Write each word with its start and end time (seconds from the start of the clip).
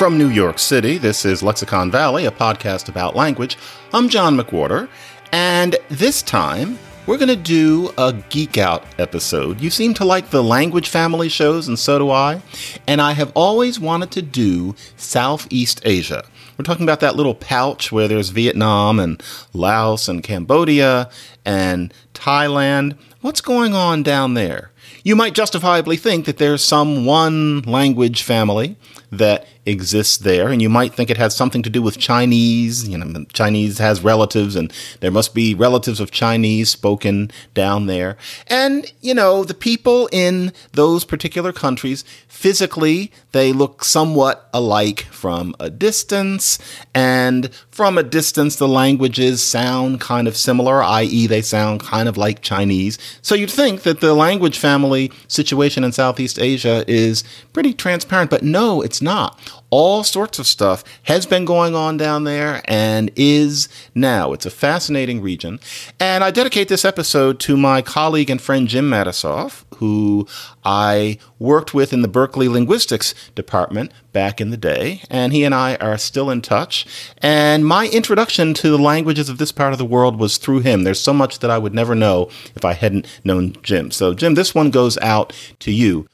From 0.00 0.16
New 0.16 0.30
York 0.30 0.58
City, 0.58 0.96
this 0.96 1.26
is 1.26 1.42
Lexicon 1.42 1.90
Valley, 1.90 2.24
a 2.24 2.30
podcast 2.30 2.88
about 2.88 3.14
language. 3.14 3.58
I'm 3.92 4.08
John 4.08 4.34
McWhorter, 4.34 4.88
and 5.30 5.76
this 5.90 6.22
time 6.22 6.78
we're 7.06 7.18
going 7.18 7.28
to 7.28 7.36
do 7.36 7.92
a 7.98 8.14
geek 8.30 8.56
out 8.56 8.86
episode. 8.98 9.60
You 9.60 9.68
seem 9.68 9.92
to 9.92 10.06
like 10.06 10.30
the 10.30 10.42
language 10.42 10.88
family 10.88 11.28
shows, 11.28 11.68
and 11.68 11.78
so 11.78 11.98
do 11.98 12.10
I. 12.10 12.40
And 12.86 13.02
I 13.02 13.12
have 13.12 13.30
always 13.34 13.78
wanted 13.78 14.10
to 14.12 14.22
do 14.22 14.74
Southeast 14.96 15.82
Asia. 15.84 16.24
We're 16.56 16.64
talking 16.64 16.86
about 16.86 17.00
that 17.00 17.16
little 17.16 17.34
pouch 17.34 17.92
where 17.92 18.08
there's 18.08 18.30
Vietnam 18.30 18.98
and 18.98 19.22
Laos 19.52 20.08
and 20.08 20.22
Cambodia 20.22 21.10
and 21.44 21.92
Thailand. 22.14 22.96
What's 23.20 23.42
going 23.42 23.74
on 23.74 24.02
down 24.02 24.32
there? 24.32 24.70
You 25.04 25.14
might 25.14 25.34
justifiably 25.34 25.98
think 25.98 26.24
that 26.24 26.38
there's 26.38 26.64
some 26.64 27.04
one 27.04 27.60
language 27.62 28.22
family 28.22 28.76
that 29.10 29.46
exists 29.66 30.16
there, 30.16 30.48
and 30.48 30.62
you 30.62 30.68
might 30.68 30.94
think 30.94 31.10
it 31.10 31.16
has 31.16 31.36
something 31.36 31.62
to 31.62 31.70
do 31.70 31.82
with 31.82 31.98
Chinese. 31.98 32.88
You 32.88 32.98
know, 32.98 33.24
Chinese 33.32 33.78
has 33.78 34.02
relatives, 34.02 34.56
and 34.56 34.72
there 35.00 35.10
must 35.10 35.34
be 35.34 35.54
relatives 35.54 36.00
of 36.00 36.10
Chinese 36.10 36.70
spoken 36.70 37.30
down 37.52 37.86
there. 37.86 38.16
And, 38.46 38.90
you 39.00 39.14
know, 39.14 39.44
the 39.44 39.54
people 39.54 40.08
in 40.12 40.52
those 40.72 41.04
particular 41.04 41.52
countries, 41.52 42.04
physically, 42.28 43.12
they 43.32 43.52
look 43.52 43.84
somewhat 43.84 44.48
alike 44.54 45.02
from 45.10 45.54
a 45.60 45.70
distance, 45.70 46.58
and 46.94 47.52
from 47.70 47.98
a 47.98 48.02
distance, 48.02 48.56
the 48.56 48.68
languages 48.68 49.42
sound 49.42 50.00
kind 50.00 50.26
of 50.26 50.36
similar, 50.36 50.82
i.e., 50.82 51.26
they 51.26 51.42
sound 51.42 51.80
kind 51.80 52.08
of 52.08 52.16
like 52.16 52.42
Chinese. 52.42 52.98
So 53.22 53.34
you'd 53.34 53.50
think 53.50 53.82
that 53.82 54.00
the 54.00 54.14
language 54.14 54.58
family 54.58 55.12
situation 55.28 55.84
in 55.84 55.92
Southeast 55.92 56.38
Asia 56.38 56.84
is 56.88 57.24
pretty 57.52 57.74
transparent, 57.74 58.30
but 58.30 58.42
no, 58.42 58.80
it's 58.80 58.99
not 59.00 59.38
all 59.70 60.02
sorts 60.02 60.38
of 60.38 60.46
stuff 60.46 60.84
has 61.04 61.26
been 61.26 61.44
going 61.44 61.74
on 61.74 61.96
down 61.96 62.24
there 62.24 62.60
and 62.66 63.10
is 63.16 63.68
now. 63.94 64.32
It's 64.32 64.46
a 64.46 64.50
fascinating 64.50 65.22
region. 65.22 65.60
And 65.98 66.22
I 66.22 66.30
dedicate 66.30 66.68
this 66.68 66.84
episode 66.84 67.40
to 67.40 67.56
my 67.56 67.80
colleague 67.80 68.30
and 68.30 68.40
friend 68.40 68.68
Jim 68.68 68.90
Matisoff, 68.90 69.64
who 69.76 70.26
I 70.64 71.18
worked 71.38 71.72
with 71.72 71.92
in 71.92 72.02
the 72.02 72.08
Berkeley 72.08 72.48
Linguistics 72.48 73.14
Department 73.34 73.92
back 74.12 74.40
in 74.40 74.50
the 74.50 74.56
day. 74.56 75.02
And 75.08 75.32
he 75.32 75.44
and 75.44 75.54
I 75.54 75.76
are 75.76 75.96
still 75.96 76.30
in 76.30 76.42
touch. 76.42 76.86
And 77.18 77.64
my 77.64 77.88
introduction 77.88 78.54
to 78.54 78.70
the 78.70 78.78
languages 78.78 79.28
of 79.28 79.38
this 79.38 79.52
part 79.52 79.72
of 79.72 79.78
the 79.78 79.84
world 79.84 80.18
was 80.18 80.36
through 80.36 80.60
him. 80.60 80.82
There's 80.82 81.00
so 81.00 81.14
much 81.14 81.38
that 81.38 81.50
I 81.50 81.58
would 81.58 81.74
never 81.74 81.94
know 81.94 82.28
if 82.56 82.64
I 82.64 82.72
hadn't 82.72 83.06
known 83.24 83.54
Jim. 83.62 83.90
So, 83.92 84.14
Jim, 84.14 84.34
this 84.34 84.54
one 84.54 84.70
goes 84.70 84.98
out 84.98 85.32
to 85.60 85.70
you. 85.70 86.08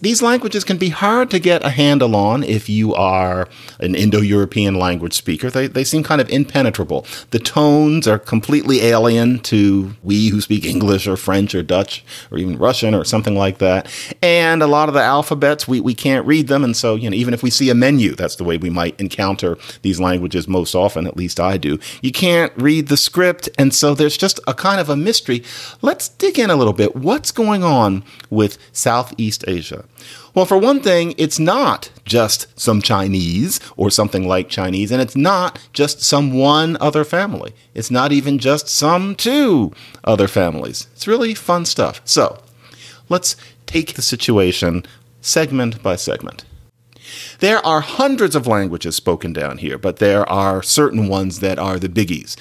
These 0.00 0.20
languages 0.20 0.62
can 0.62 0.76
be 0.76 0.90
hard 0.90 1.30
to 1.30 1.38
get 1.38 1.64
a 1.64 1.70
handle 1.70 2.14
on 2.14 2.42
if 2.42 2.68
you 2.68 2.94
are 2.94 3.48
an 3.80 3.94
Indo 3.94 4.20
European 4.20 4.74
language 4.74 5.14
speaker. 5.14 5.50
They, 5.50 5.66
they 5.68 5.84
seem 5.84 6.02
kind 6.02 6.20
of 6.20 6.28
impenetrable. 6.28 7.06
The 7.30 7.38
tones 7.38 8.06
are 8.06 8.18
completely 8.18 8.82
alien 8.82 9.38
to 9.40 9.96
we 10.02 10.28
who 10.28 10.40
speak 10.42 10.66
English 10.66 11.06
or 11.06 11.16
French 11.16 11.54
or 11.54 11.62
Dutch 11.62 12.04
or 12.30 12.36
even 12.36 12.58
Russian 12.58 12.94
or 12.94 13.04
something 13.04 13.34
like 13.34 13.58
that. 13.58 13.90
And 14.22 14.62
a 14.62 14.66
lot 14.66 14.88
of 14.88 14.94
the 14.94 15.02
alphabets, 15.02 15.66
we, 15.66 15.80
we 15.80 15.94
can't 15.94 16.26
read 16.26 16.48
them. 16.48 16.62
And 16.62 16.76
so, 16.76 16.94
you 16.94 17.08
know, 17.08 17.16
even 17.16 17.32
if 17.32 17.42
we 17.42 17.50
see 17.50 17.70
a 17.70 17.74
menu, 17.74 18.14
that's 18.14 18.36
the 18.36 18.44
way 18.44 18.58
we 18.58 18.70
might 18.70 19.00
encounter 19.00 19.56
these 19.80 19.98
languages 19.98 20.46
most 20.46 20.74
often, 20.74 21.06
at 21.06 21.16
least 21.16 21.40
I 21.40 21.56
do. 21.56 21.78
You 22.02 22.12
can't 22.12 22.52
read 22.56 22.88
the 22.88 22.98
script. 22.98 23.48
And 23.58 23.74
so 23.74 23.94
there's 23.94 24.18
just 24.18 24.40
a 24.46 24.52
kind 24.52 24.80
of 24.80 24.90
a 24.90 24.96
mystery. 24.96 25.42
Let's 25.80 26.10
dig 26.10 26.38
in 26.38 26.50
a 26.50 26.56
little 26.56 26.74
bit. 26.74 26.94
What's 26.94 27.32
going 27.32 27.64
on 27.64 28.04
with 28.28 28.58
Southeast 28.72 29.42
Asia? 29.48 29.55
Asia? 29.56 29.84
Well, 30.34 30.46
for 30.46 30.58
one 30.58 30.80
thing, 30.80 31.14
it's 31.16 31.38
not 31.38 31.90
just 32.04 32.58
some 32.58 32.82
Chinese 32.82 33.60
or 33.76 33.90
something 33.90 34.26
like 34.28 34.48
Chinese, 34.48 34.90
and 34.90 35.00
it's 35.00 35.16
not 35.16 35.58
just 35.72 36.02
some 36.02 36.32
one 36.32 36.76
other 36.80 37.04
family. 37.04 37.52
It's 37.74 37.90
not 37.90 38.12
even 38.12 38.38
just 38.38 38.68
some 38.68 39.14
two 39.14 39.72
other 40.04 40.28
families. 40.28 40.88
It's 40.92 41.08
really 41.08 41.34
fun 41.34 41.64
stuff. 41.64 42.00
So, 42.04 42.42
let's 43.08 43.36
take 43.66 43.94
the 43.94 44.02
situation 44.02 44.84
segment 45.20 45.82
by 45.82 45.96
segment. 45.96 46.44
There 47.38 47.64
are 47.64 47.80
hundreds 47.80 48.34
of 48.34 48.46
languages 48.46 48.96
spoken 48.96 49.32
down 49.32 49.58
here, 49.58 49.78
but 49.78 49.98
there 49.98 50.28
are 50.28 50.62
certain 50.62 51.08
ones 51.08 51.40
that 51.40 51.58
are 51.58 51.78
the 51.78 51.88
biggies. 51.88 52.36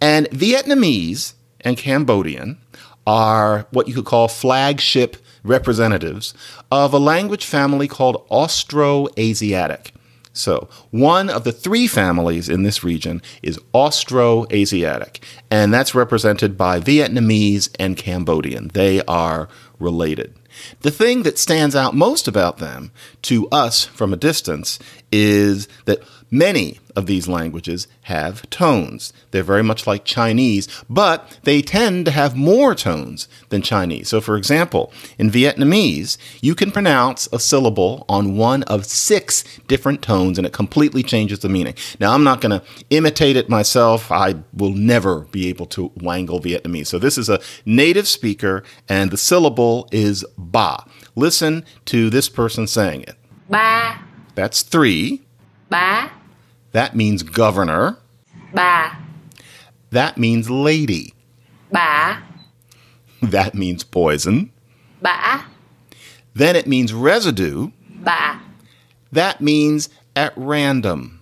And 0.00 0.28
Vietnamese 0.30 1.34
and 1.62 1.76
Cambodian 1.76 2.58
are 3.06 3.66
what 3.70 3.88
you 3.88 3.94
could 3.94 4.04
call 4.04 4.28
flagship 4.28 5.16
representatives 5.42 6.34
of 6.70 6.92
a 6.92 6.98
language 6.98 7.44
family 7.44 7.88
called 7.88 8.26
Austroasiatic. 8.28 9.90
So, 10.32 10.68
one 10.90 11.28
of 11.28 11.42
the 11.42 11.52
three 11.52 11.88
families 11.88 12.48
in 12.48 12.62
this 12.62 12.84
region 12.84 13.20
is 13.42 13.58
Austroasiatic, 13.74 15.18
and 15.50 15.74
that's 15.74 15.94
represented 15.94 16.56
by 16.56 16.78
Vietnamese 16.78 17.68
and 17.80 17.96
Cambodian. 17.96 18.68
They 18.68 19.02
are 19.06 19.48
related. 19.80 20.34
The 20.82 20.90
thing 20.92 21.24
that 21.24 21.38
stands 21.38 21.74
out 21.74 21.94
most 21.94 22.28
about 22.28 22.58
them 22.58 22.92
to 23.22 23.48
us 23.48 23.84
from 23.84 24.12
a 24.12 24.16
distance 24.16 24.78
is 25.10 25.66
that 25.86 26.02
Many 26.30 26.78
of 27.00 27.06
these 27.06 27.26
languages 27.26 27.88
have 28.02 28.48
tones. 28.50 29.12
They're 29.32 29.42
very 29.42 29.64
much 29.64 29.86
like 29.86 30.04
Chinese, 30.04 30.68
but 30.88 31.40
they 31.42 31.62
tend 31.62 32.04
to 32.04 32.12
have 32.12 32.36
more 32.36 32.76
tones 32.76 33.26
than 33.48 33.62
Chinese. 33.62 34.08
So, 34.10 34.20
for 34.20 34.36
example, 34.36 34.92
in 35.18 35.30
Vietnamese, 35.30 36.16
you 36.40 36.54
can 36.54 36.70
pronounce 36.70 37.28
a 37.32 37.40
syllable 37.40 38.04
on 38.08 38.36
one 38.36 38.62
of 38.64 38.84
six 38.84 39.42
different 39.66 40.02
tones 40.02 40.38
and 40.38 40.46
it 40.46 40.52
completely 40.52 41.02
changes 41.02 41.40
the 41.40 41.48
meaning. 41.48 41.74
Now, 41.98 42.12
I'm 42.12 42.22
not 42.22 42.40
going 42.40 42.60
to 42.60 42.64
imitate 42.90 43.36
it 43.36 43.48
myself. 43.48 44.12
I 44.12 44.36
will 44.52 44.72
never 44.72 45.22
be 45.32 45.48
able 45.48 45.66
to 45.66 45.90
wangle 45.96 46.40
Vietnamese. 46.40 46.88
So, 46.88 46.98
this 46.98 47.18
is 47.18 47.28
a 47.28 47.40
native 47.64 48.06
speaker 48.06 48.62
and 48.88 49.10
the 49.10 49.16
syllable 49.16 49.88
is 49.90 50.24
ba. 50.36 50.84
Listen 51.16 51.64
to 51.86 52.10
this 52.10 52.28
person 52.28 52.66
saying 52.66 53.02
it. 53.02 53.16
Ba. 53.48 53.98
That's 54.34 54.62
three. 54.62 55.22
Ba. 55.70 56.10
That 56.72 56.94
means 56.94 57.22
governor. 57.22 57.98
Bà. 58.54 58.96
That 59.90 60.18
means 60.18 60.50
lady. 60.50 61.14
Bà. 61.72 62.18
That 63.22 63.54
means 63.54 63.84
poison. 63.84 64.50
Bã. 65.02 65.44
Then 66.34 66.56
it 66.56 66.66
means 66.66 66.94
residue. 66.94 67.70
Bạ. 68.02 68.40
That 69.12 69.42
means 69.42 69.90
at 70.16 70.32
random. 70.36 71.20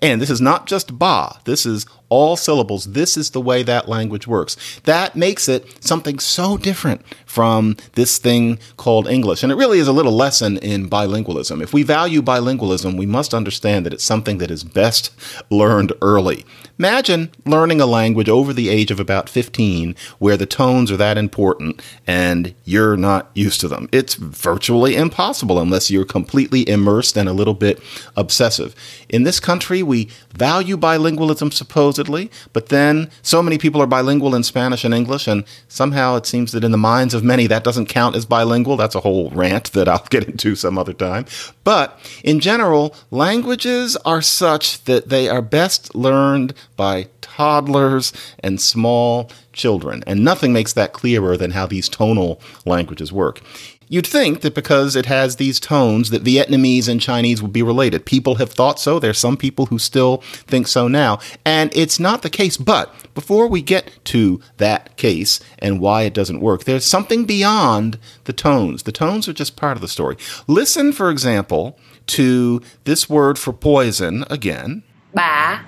And 0.00 0.22
this 0.22 0.30
is 0.30 0.40
not 0.40 0.66
just 0.66 0.98
ba, 0.98 1.40
this 1.44 1.66
is 1.66 1.86
all 2.08 2.36
syllables. 2.36 2.92
This 2.92 3.16
is 3.16 3.30
the 3.30 3.40
way 3.40 3.62
that 3.62 3.88
language 3.88 4.26
works. 4.26 4.56
That 4.84 5.16
makes 5.16 5.48
it 5.48 5.84
something 5.84 6.18
so 6.18 6.56
different 6.56 7.02
from 7.24 7.76
this 7.92 8.18
thing 8.18 8.58
called 8.76 9.08
English. 9.08 9.42
And 9.42 9.50
it 9.50 9.56
really 9.56 9.78
is 9.78 9.88
a 9.88 9.92
little 9.92 10.12
lesson 10.12 10.58
in 10.58 10.88
bilingualism. 10.88 11.62
If 11.62 11.72
we 11.72 11.82
value 11.82 12.22
bilingualism, 12.22 12.96
we 12.96 13.06
must 13.06 13.34
understand 13.34 13.86
that 13.86 13.92
it's 13.92 14.04
something 14.04 14.38
that 14.38 14.50
is 14.50 14.64
best 14.64 15.12
learned 15.50 15.92
early. 16.00 16.44
Imagine 16.78 17.30
learning 17.46 17.80
a 17.80 17.86
language 17.86 18.28
over 18.28 18.52
the 18.52 18.68
age 18.68 18.90
of 18.90 19.00
about 19.00 19.30
15 19.30 19.96
where 20.18 20.36
the 20.36 20.44
tones 20.44 20.90
are 20.90 20.96
that 20.98 21.16
important 21.16 21.80
and 22.06 22.54
you're 22.64 22.98
not 22.98 23.30
used 23.34 23.62
to 23.62 23.68
them. 23.68 23.88
It's 23.92 24.14
virtually 24.14 24.94
impossible 24.94 25.58
unless 25.58 25.90
you're 25.90 26.04
completely 26.04 26.68
immersed 26.68 27.16
and 27.16 27.30
a 27.30 27.32
little 27.32 27.54
bit 27.54 27.80
obsessive. 28.14 28.74
In 29.08 29.22
this 29.22 29.40
country, 29.40 29.82
we 29.82 30.10
value 30.34 30.76
bilingualism, 30.76 31.52
supposedly, 31.52 32.30
but 32.52 32.68
then 32.68 33.10
so 33.22 33.42
many 33.42 33.56
people 33.56 33.80
are 33.80 33.86
bilingual 33.86 34.34
in 34.34 34.42
Spanish 34.42 34.84
and 34.84 34.92
English, 34.92 35.26
and 35.26 35.44
somehow 35.68 36.16
it 36.16 36.26
seems 36.26 36.52
that 36.52 36.64
in 36.64 36.72
the 36.72 36.78
minds 36.78 37.14
of 37.14 37.24
many 37.24 37.46
that 37.46 37.64
doesn't 37.64 37.86
count 37.86 38.16
as 38.16 38.26
bilingual. 38.26 38.76
That's 38.76 38.94
a 38.94 39.00
whole 39.00 39.30
rant 39.30 39.72
that 39.72 39.88
I'll 39.88 40.06
get 40.10 40.24
into 40.24 40.54
some 40.56 40.76
other 40.76 40.92
time. 40.92 41.24
But 41.64 41.98
in 42.22 42.40
general, 42.40 42.94
languages 43.10 43.96
are 44.04 44.22
such 44.22 44.84
that 44.84 45.08
they 45.08 45.28
are 45.28 45.42
best 45.42 45.94
learned 45.94 46.52
by 46.76 47.08
toddlers 47.20 48.12
and 48.40 48.60
small 48.60 49.30
children, 49.52 50.04
and 50.06 50.24
nothing 50.24 50.52
makes 50.52 50.72
that 50.74 50.92
clearer 50.92 51.36
than 51.36 51.52
how 51.52 51.66
these 51.66 51.88
tonal 51.88 52.40
languages 52.64 53.12
work. 53.12 53.40
You'd 53.88 54.06
think 54.06 54.40
that 54.40 54.54
because 54.54 54.96
it 54.96 55.06
has 55.06 55.36
these 55.36 55.60
tones 55.60 56.10
that 56.10 56.24
Vietnamese 56.24 56.88
and 56.88 57.00
Chinese 57.00 57.40
would 57.40 57.52
be 57.52 57.62
related. 57.62 58.04
People 58.04 58.36
have 58.36 58.50
thought 58.50 58.80
so. 58.80 58.98
There's 58.98 59.18
some 59.18 59.36
people 59.36 59.66
who 59.66 59.78
still 59.78 60.18
think 60.24 60.66
so 60.66 60.88
now. 60.88 61.20
And 61.44 61.70
it's 61.74 62.00
not 62.00 62.22
the 62.22 62.30
case. 62.30 62.56
But 62.56 62.92
before 63.14 63.46
we 63.46 63.62
get 63.62 63.92
to 64.06 64.40
that 64.56 64.96
case 64.96 65.38
and 65.60 65.80
why 65.80 66.02
it 66.02 66.14
doesn't 66.14 66.40
work, 66.40 66.64
there's 66.64 66.84
something 66.84 67.26
beyond 67.26 67.98
the 68.24 68.32
tones. 68.32 68.82
The 68.82 68.92
tones 68.92 69.28
are 69.28 69.32
just 69.32 69.56
part 69.56 69.76
of 69.76 69.82
the 69.82 69.88
story. 69.88 70.16
Listen, 70.48 70.92
for 70.92 71.08
example, 71.08 71.78
to 72.08 72.60
this 72.84 73.08
word 73.08 73.38
for 73.38 73.52
poison 73.52 74.24
again. 74.30 74.82
Bả. 75.16 75.60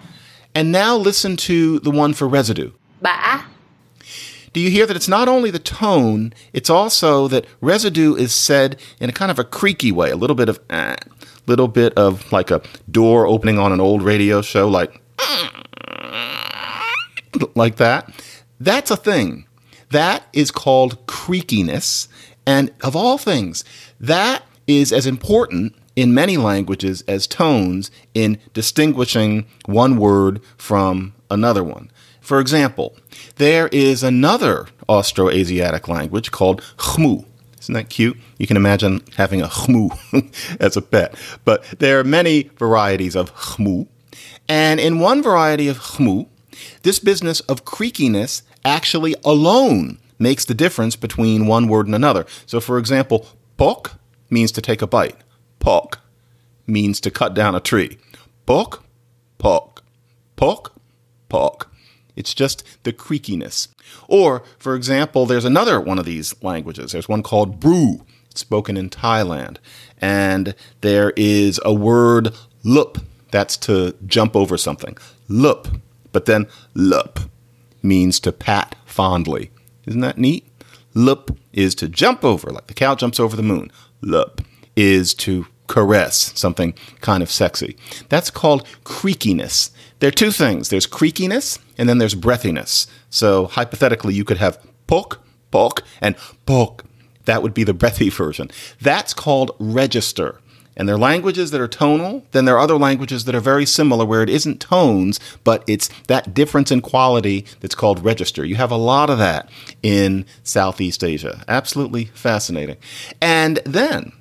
And 0.54 0.72
now 0.72 0.96
listen 0.96 1.36
to 1.38 1.78
the 1.80 1.90
one 1.90 2.14
for 2.14 2.26
residue. 2.26 2.72
Bã. 3.02 3.44
Do 4.52 4.60
you 4.60 4.70
hear 4.70 4.86
that 4.86 4.96
it's 4.96 5.08
not 5.08 5.28
only 5.28 5.50
the 5.50 5.58
tone, 5.58 6.32
it's 6.52 6.70
also 6.70 7.28
that 7.28 7.46
residue 7.60 8.14
is 8.14 8.34
said 8.34 8.80
in 8.98 9.10
a 9.10 9.12
kind 9.12 9.30
of 9.30 9.38
a 9.38 9.44
creaky 9.44 9.92
way, 9.92 10.10
a 10.10 10.16
little 10.16 10.34
bit 10.34 10.48
of, 10.48 10.58
a 10.70 10.96
little 11.46 11.68
bit 11.68 11.92
of 11.94 12.32
like 12.32 12.50
a 12.50 12.62
door 12.90 13.26
opening 13.26 13.58
on 13.58 13.72
an 13.72 13.80
old 13.80 14.02
radio 14.02 14.42
show, 14.42 14.68
like, 14.68 15.00
like 17.54 17.76
that. 17.76 18.10
That's 18.58 18.90
a 18.90 18.96
thing. 18.96 19.46
That 19.90 20.24
is 20.32 20.50
called 20.50 21.06
creakiness. 21.06 22.08
And 22.46 22.72
of 22.82 22.96
all 22.96 23.18
things, 23.18 23.64
that 24.00 24.42
is 24.66 24.92
as 24.92 25.06
important 25.06 25.74
in 25.98 26.14
many 26.14 26.36
languages 26.36 27.02
as 27.08 27.26
tones 27.26 27.90
in 28.14 28.38
distinguishing 28.54 29.44
one 29.66 29.96
word 29.96 30.40
from 30.56 31.12
another 31.28 31.64
one. 31.64 31.90
For 32.20 32.38
example, 32.38 32.96
there 33.34 33.66
is 33.72 34.04
another 34.04 34.68
Austroasiatic 34.88 35.88
language 35.88 36.30
called 36.30 36.62
Khmu. 36.76 37.24
Isn't 37.60 37.74
that 37.74 37.90
cute? 37.90 38.16
You 38.38 38.46
can 38.46 38.56
imagine 38.56 39.02
having 39.16 39.42
a 39.42 39.48
Khmu 39.48 40.56
as 40.60 40.76
a 40.76 40.82
pet. 40.82 41.16
But 41.44 41.64
there 41.80 41.98
are 41.98 42.04
many 42.04 42.48
varieties 42.58 43.16
of 43.16 43.34
Khmu. 43.34 43.88
And 44.48 44.78
in 44.78 45.00
one 45.00 45.20
variety 45.20 45.66
of 45.66 45.80
Khmu, 45.80 46.28
this 46.84 47.00
business 47.00 47.40
of 47.40 47.64
creakiness 47.64 48.42
actually 48.64 49.16
alone 49.24 49.98
makes 50.20 50.44
the 50.44 50.54
difference 50.54 50.94
between 50.94 51.48
one 51.48 51.66
word 51.66 51.86
and 51.86 51.94
another. 51.96 52.24
So, 52.46 52.60
for 52.60 52.78
example, 52.78 53.26
pok 53.56 53.98
means 54.30 54.52
to 54.52 54.62
take 54.62 54.80
a 54.80 54.86
bite. 54.86 55.16
Pok 55.68 56.00
means 56.66 56.98
to 56.98 57.10
cut 57.10 57.34
down 57.34 57.54
a 57.54 57.60
tree. 57.60 57.98
Pok, 58.46 58.86
pok, 59.36 59.84
pok, 60.34 60.72
pok. 61.28 61.70
It's 62.16 62.32
just 62.32 62.64
the 62.84 62.92
creakiness. 62.94 63.68
Or, 64.08 64.42
for 64.58 64.74
example, 64.74 65.26
there's 65.26 65.44
another 65.44 65.78
one 65.78 65.98
of 65.98 66.06
these 66.06 66.34
languages. 66.42 66.92
There's 66.92 67.06
one 67.06 67.22
called 67.22 67.60
Bru. 67.60 68.06
Spoken 68.34 68.78
in 68.78 68.88
Thailand. 68.88 69.58
And 69.98 70.54
there 70.80 71.12
is 71.18 71.60
a 71.66 71.74
word 71.74 72.34
lup. 72.64 72.96
That's 73.30 73.58
to 73.58 73.94
jump 74.06 74.34
over 74.34 74.56
something. 74.56 74.96
Lup. 75.28 75.68
But 76.12 76.24
then 76.24 76.46
lup 76.72 77.20
means 77.82 78.20
to 78.20 78.32
pat 78.32 78.74
fondly. 78.86 79.50
Isn't 79.84 80.00
that 80.00 80.16
neat? 80.16 80.50
Lup 80.94 81.30
is 81.52 81.74
to 81.74 81.88
jump 81.88 82.24
over, 82.24 82.48
like 82.48 82.68
the 82.68 82.72
cow 82.72 82.94
jumps 82.94 83.20
over 83.20 83.36
the 83.36 83.42
moon. 83.42 83.70
Lup 84.00 84.40
is 84.74 85.12
to 85.12 85.46
caress, 85.68 86.32
something 86.34 86.74
kind 87.00 87.22
of 87.22 87.30
sexy. 87.30 87.76
That's 88.08 88.30
called 88.30 88.66
creakiness. 88.84 89.70
There 90.00 90.08
are 90.08 90.12
two 90.12 90.32
things 90.32 90.68
there's 90.68 90.86
creakiness 90.86 91.58
and 91.76 91.88
then 91.88 91.98
there's 91.98 92.14
breathiness. 92.14 92.86
So 93.10 93.46
hypothetically, 93.46 94.14
you 94.14 94.24
could 94.24 94.38
have 94.38 94.58
pok, 94.86 95.20
pok, 95.50 95.82
and 96.00 96.16
pok. 96.46 96.84
That 97.26 97.42
would 97.42 97.54
be 97.54 97.64
the 97.64 97.74
breathy 97.74 98.08
version. 98.10 98.50
That's 98.80 99.14
called 99.14 99.52
register. 99.58 100.40
And 100.78 100.88
there 100.88 100.94
are 100.94 100.98
languages 100.98 101.50
that 101.50 101.60
are 101.60 101.66
tonal, 101.66 102.24
then 102.30 102.44
there 102.44 102.54
are 102.54 102.60
other 102.60 102.78
languages 102.78 103.24
that 103.24 103.34
are 103.34 103.40
very 103.40 103.66
similar 103.66 104.04
where 104.04 104.22
it 104.22 104.30
isn't 104.30 104.60
tones, 104.60 105.18
but 105.42 105.64
it's 105.66 105.90
that 106.06 106.32
difference 106.32 106.70
in 106.70 106.82
quality 106.82 107.44
that's 107.58 107.74
called 107.74 108.04
register. 108.04 108.44
You 108.44 108.54
have 108.54 108.70
a 108.70 108.76
lot 108.76 109.10
of 109.10 109.18
that 109.18 109.50
in 109.82 110.24
Southeast 110.44 111.02
Asia. 111.02 111.42
Absolutely 111.48 112.04
fascinating. 112.14 112.76
And 113.20 113.58
then 113.64 114.12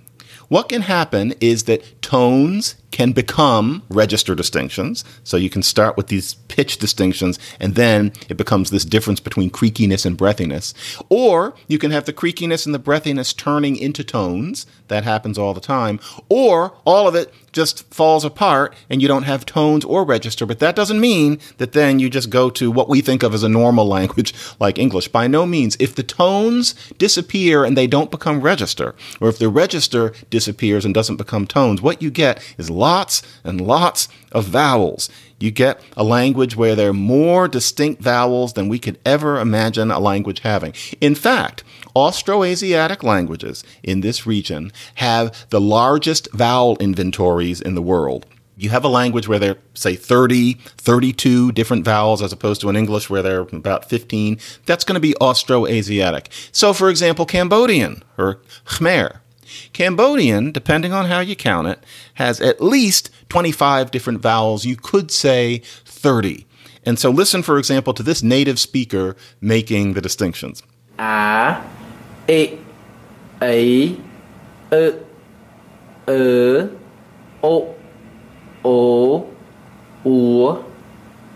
what 0.47 0.69
can 0.69 0.81
happen 0.83 1.33
is 1.39 1.63
that 1.63 2.01
tones 2.01 2.75
can 2.97 3.11
become 3.11 3.83
register 3.89 4.33
distinctions. 4.33 5.05
So 5.23 5.37
you 5.37 5.51
can 5.51 5.61
start 5.61 5.97
with 5.97 6.07
these 6.07 6.33
pitch 6.47 6.79
distinctions, 6.79 7.37
and 7.59 7.75
then 7.75 8.11
it 8.27 8.37
becomes 8.37 8.71
this 8.71 8.83
difference 8.83 9.19
between 9.19 9.51
creakiness 9.51 10.03
and 10.03 10.17
breathiness. 10.17 10.73
Or 11.07 11.53
you 11.67 11.77
can 11.77 11.91
have 11.91 12.05
the 12.05 12.11
creakiness 12.11 12.65
and 12.65 12.73
the 12.73 12.79
breathiness 12.79 13.37
turning 13.37 13.77
into 13.77 14.03
tones. 14.03 14.65
That 14.87 15.03
happens 15.03 15.37
all 15.37 15.53
the 15.53 15.61
time. 15.61 15.99
Or 16.27 16.73
all 16.85 17.07
of 17.07 17.13
it 17.13 17.31
just 17.51 17.91
falls 17.93 18.23
apart 18.23 18.73
and 18.89 19.01
you 19.01 19.07
don't 19.07 19.23
have 19.23 19.45
tones 19.45 19.83
or 19.83 20.03
register. 20.03 20.45
But 20.45 20.59
that 20.59 20.75
doesn't 20.75 20.99
mean 20.99 21.39
that 21.57 21.73
then 21.73 21.99
you 21.99 22.09
just 22.09 22.29
go 22.29 22.49
to 22.51 22.71
what 22.71 22.87
we 22.87 23.01
think 23.01 23.23
of 23.23 23.33
as 23.33 23.43
a 23.43 23.49
normal 23.49 23.85
language 23.97 24.33
like 24.59 24.79
English. 24.79 25.09
By 25.09 25.27
no 25.27 25.45
means. 25.45 25.75
If 25.79 25.93
the 25.95 26.03
tones 26.03 26.73
disappear 26.97 27.63
and 27.63 27.77
they 27.77 27.87
don't 27.87 28.11
become 28.11 28.41
register, 28.41 28.95
or 29.19 29.29
if 29.29 29.37
the 29.37 29.49
register 29.49 30.13
disappears 30.29 30.85
and 30.85 30.93
doesn't 30.93 31.17
become 31.17 31.45
tones, 31.45 31.81
what 31.81 32.01
you 32.01 32.09
get 32.09 32.41
is 32.57 32.69
lots 32.69 32.86
and 33.43 33.61
lots 33.61 34.07
of 34.31 34.45
vowels. 34.45 35.09
You 35.39 35.51
get 35.51 35.79
a 35.95 36.03
language 36.03 36.55
where 36.55 36.75
there 36.75 36.89
are 36.89 36.93
more 36.93 37.47
distinct 37.47 38.01
vowels 38.01 38.53
than 38.53 38.69
we 38.69 38.79
could 38.79 38.97
ever 39.05 39.39
imagine 39.39 39.91
a 39.91 39.99
language 39.99 40.39
having. 40.39 40.73
In 40.99 41.13
fact, 41.13 41.63
Austroasiatic 41.95 43.03
languages 43.03 43.63
in 43.83 44.01
this 44.01 44.25
region 44.25 44.71
have 44.95 45.45
the 45.49 45.61
largest 45.61 46.31
vowel 46.33 46.77
inventories 46.77 47.61
in 47.61 47.75
the 47.75 47.81
world. 47.81 48.25
You 48.59 48.71
have 48.71 48.83
a 48.83 48.87
language 48.89 49.27
where 49.27 49.37
there 49.37 49.51
are, 49.51 49.57
say, 49.75 49.95
30, 49.95 50.53
32 50.53 51.51
different 51.51 51.85
vowels 51.85 52.23
as 52.23 52.33
opposed 52.33 52.61
to 52.61 52.69
an 52.69 52.75
English 52.75 53.07
where 53.07 53.21
there 53.21 53.41
are 53.41 53.47
about 53.51 53.87
15. 53.87 54.39
That's 54.65 54.83
going 54.83 54.95
to 54.95 54.99
be 54.99 55.13
Austroasiatic. 55.21 56.27
So, 56.51 56.73
for 56.73 56.89
example, 56.89 57.27
Cambodian 57.27 58.03
or 58.17 58.39
Khmer. 58.65 59.19
Cambodian, 59.73 60.51
depending 60.51 60.93
on 60.93 61.05
how 61.05 61.19
you 61.19 61.35
count 61.35 61.67
it, 61.67 61.83
has 62.15 62.39
at 62.41 62.61
least 62.61 63.09
25 63.29 63.91
different 63.91 64.21
vowels. 64.21 64.65
You 64.65 64.75
could 64.75 65.11
say 65.11 65.61
30. 65.85 66.45
And 66.85 66.97
so 66.97 67.09
listen, 67.09 67.43
for 67.43 67.57
example, 67.57 67.93
to 67.93 68.03
this 68.03 68.23
native 68.23 68.59
speaker 68.59 69.15
making 69.41 69.93
the 69.93 70.01
distinctions. 70.01 70.63
A, 70.99 71.61
E, 72.29 72.57
A, 73.41 73.63
E, 73.63 73.99
E, 76.09 76.69
O, 77.43 77.75
O, 78.63 79.29
U, 80.05 80.65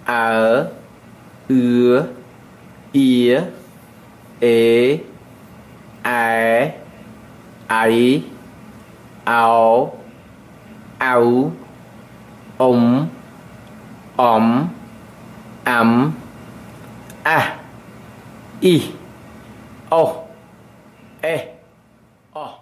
A, 0.07 0.71
U, 1.49 2.15
I, 2.93 3.51
E, 4.41 5.01
I, 6.03 6.80
I, 7.73 8.21
Ao, 9.25 9.97
Ao, 10.99 11.53
Om, 12.59 13.11
Om, 14.19 14.75
Am, 15.65 16.21
A, 17.25 17.59
I, 18.61 18.93
O, 19.89 20.27
E, 21.23 21.43
O. 22.35 22.59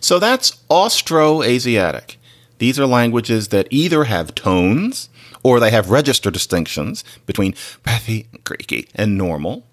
So 0.00 0.18
that's 0.18 0.52
Austroasiatic. 0.70 2.16
These 2.56 2.80
are 2.80 2.86
languages 2.86 3.48
that 3.48 3.68
either 3.70 4.04
have 4.04 4.34
tones 4.34 5.10
or 5.42 5.60
they 5.60 5.70
have 5.70 5.90
register 5.90 6.30
distinctions 6.30 7.04
between 7.26 7.54
breathy, 7.82 8.28
creaky, 8.44 8.88
and 8.94 9.18
normal, 9.18 9.66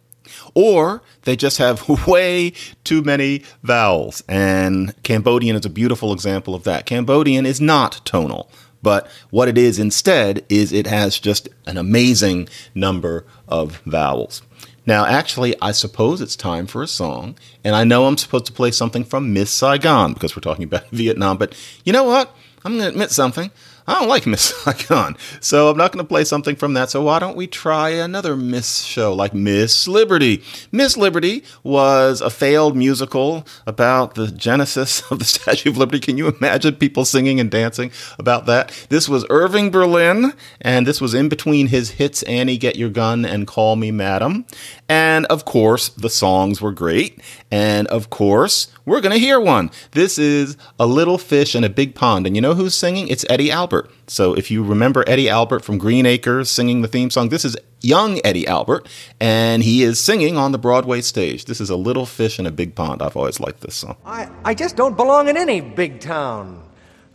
or 0.55 1.03
they 1.23 1.35
just 1.35 1.59
have 1.59 1.87
way 2.07 2.53
too 2.83 3.03
many 3.03 3.43
vowels. 3.61 4.23
And 4.27 4.95
Cambodian 5.03 5.55
is 5.55 5.65
a 5.65 5.69
beautiful 5.69 6.11
example 6.11 6.55
of 6.55 6.63
that. 6.63 6.87
Cambodian 6.87 7.45
is 7.45 7.61
not 7.61 8.01
tonal, 8.05 8.49
but 8.81 9.07
what 9.29 9.47
it 9.47 9.57
is 9.57 9.77
instead 9.77 10.43
is 10.49 10.71
it 10.71 10.87
has 10.87 11.19
just 11.19 11.49
an 11.67 11.77
amazing 11.77 12.49
number 12.73 13.25
of 13.47 13.81
vowels. 13.85 14.41
Now, 14.87 15.05
actually, 15.05 15.55
I 15.61 15.71
suppose 15.71 16.21
it's 16.21 16.35
time 16.35 16.67
for 16.67 16.83
a 16.83 16.87
song, 16.87 17.35
and 17.63 17.75
I 17.75 17.83
know 17.83 18.05
I'm 18.05 18.17
supposed 18.17 18.45
to 18.45 18.53
play 18.53 18.69
something 18.69 19.03
from 19.03 19.33
Miss 19.33 19.49
Saigon 19.49 20.13
because 20.13 20.35
we're 20.35 20.41
talking 20.41 20.63
about 20.65 20.89
Vietnam, 20.89 21.37
but 21.37 21.55
you 21.83 21.91
know 21.91 22.03
what? 22.03 22.35
I'm 22.63 22.73
going 22.73 22.83
to 22.83 22.89
admit 22.89 23.11
something. 23.11 23.51
I 23.87 23.99
don't 23.99 24.09
like 24.09 24.25
Miss 24.25 24.41
Saigon, 24.63 25.15
so 25.39 25.69
I'm 25.69 25.77
not 25.77 25.91
going 25.91 26.03
to 26.03 26.07
play 26.07 26.23
something 26.23 26.55
from 26.55 26.73
that. 26.73 26.89
So 26.89 27.03
why 27.03 27.19
don't 27.19 27.37
we 27.37 27.45
try 27.45 27.89
another 27.89 28.35
Miss 28.35 28.81
show 28.81 29.13
like 29.13 29.33
Miss 29.33 29.87
Liberty? 29.87 30.41
Miss 30.71 30.97
Liberty 30.97 31.43
was 31.63 32.19
a 32.19 32.31
failed 32.31 32.75
musical 32.75 33.45
about 33.67 34.15
the 34.15 34.31
genesis 34.31 35.01
of 35.11 35.19
the 35.19 35.25
Statue 35.25 35.69
of 35.69 35.77
Liberty. 35.77 35.99
Can 35.99 36.17
you 36.17 36.29
imagine 36.29 36.75
people 36.75 37.05
singing 37.05 37.39
and 37.39 37.51
dancing 37.51 37.91
about 38.17 38.47
that? 38.47 38.87
This 38.89 39.07
was 39.07 39.25
Irving 39.29 39.69
Berlin, 39.69 40.33
and 40.61 40.87
this 40.87 40.99
was 40.99 41.13
in 41.13 41.29
between 41.29 41.67
his 41.67 41.91
hits 41.91 42.23
Annie 42.23 42.57
Get 42.57 42.77
Your 42.77 42.89
Gun 42.89 43.23
and 43.23 43.45
Call 43.45 43.75
Me 43.75 43.91
Madam. 43.91 44.45
And 44.89 45.25
of 45.27 45.45
course, 45.45 45.89
the 45.89 46.09
songs 46.09 46.59
were 46.59 46.71
great. 46.71 47.19
And 47.51 47.87
of 47.87 48.09
course, 48.09 48.71
we're 48.85 49.01
going 49.01 49.13
to 49.13 49.19
hear 49.19 49.39
one. 49.39 49.71
This 49.91 50.17
is 50.17 50.57
A 50.79 50.85
Little 50.85 51.17
Fish 51.17 51.55
in 51.55 51.63
a 51.63 51.69
Big 51.69 51.95
Pond. 51.95 52.27
And 52.27 52.35
you 52.35 52.41
know 52.41 52.53
who's 52.53 52.75
singing? 52.75 53.07
It's 53.07 53.25
Eddie 53.29 53.51
Albert. 53.51 53.74
So 54.07 54.33
if 54.33 54.51
you 54.51 54.63
remember 54.63 55.03
Eddie 55.07 55.29
Albert 55.29 55.63
from 55.63 55.77
Green 55.77 56.05
Acres 56.05 56.49
singing 56.49 56.81
the 56.81 56.87
theme 56.87 57.09
song, 57.09 57.29
this 57.29 57.45
is 57.45 57.55
young 57.81 58.19
Eddie 58.23 58.47
Albert, 58.47 58.87
and 59.19 59.63
he 59.63 59.83
is 59.83 59.99
singing 59.99 60.37
on 60.37 60.51
the 60.51 60.57
Broadway 60.57 61.01
stage. 61.01 61.45
This 61.45 61.59
is 61.61 61.69
A 61.69 61.75
Little 61.75 62.05
Fish 62.05 62.39
in 62.39 62.45
a 62.45 62.51
Big 62.51 62.75
Pond. 62.75 63.01
I've 63.01 63.15
always 63.17 63.39
liked 63.39 63.61
this 63.61 63.75
song. 63.75 63.95
I, 64.05 64.29
I 64.43 64.53
just 64.53 64.75
don't 64.75 64.95
belong 64.97 65.27
in 65.27 65.37
any 65.37 65.61
big 65.61 65.99
town. 65.99 66.63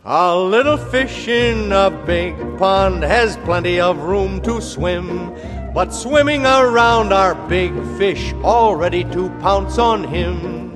A 0.03 0.35
little 0.35 0.77
fish 0.77 1.27
in 1.27 1.71
a 1.71 1.91
big 1.91 2.35
pond 2.57 3.03
has 3.03 3.37
plenty 3.37 3.79
of 3.79 3.97
room 3.99 4.41
to 4.41 4.59
swim. 4.59 5.31
but 5.73 5.93
swimming 5.93 6.45
around 6.45 7.13
are 7.13 7.35
big 7.47 7.71
fish, 7.97 8.33
all 8.43 8.75
ready 8.75 9.03
to 9.05 9.29
pounce 9.39 9.77
on 9.77 10.03
him. 10.03 10.75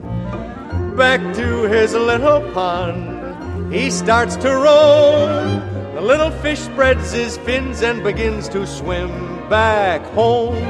Back 0.95 1.19
to 1.35 1.63
his 1.63 1.93
little 1.93 2.39
pond, 2.53 3.73
he 3.73 3.91
starts 3.91 4.37
to 4.37 4.49
roam. 4.49 5.74
The 5.95 6.01
little 6.01 6.29
fish 6.29 6.59
spreads 6.59 7.13
his 7.13 7.37
fins 7.37 7.81
and 7.81 8.03
begins 8.03 8.49
to 8.49 8.67
swim 8.67 9.09
back 9.47 10.01
home. 10.07 10.61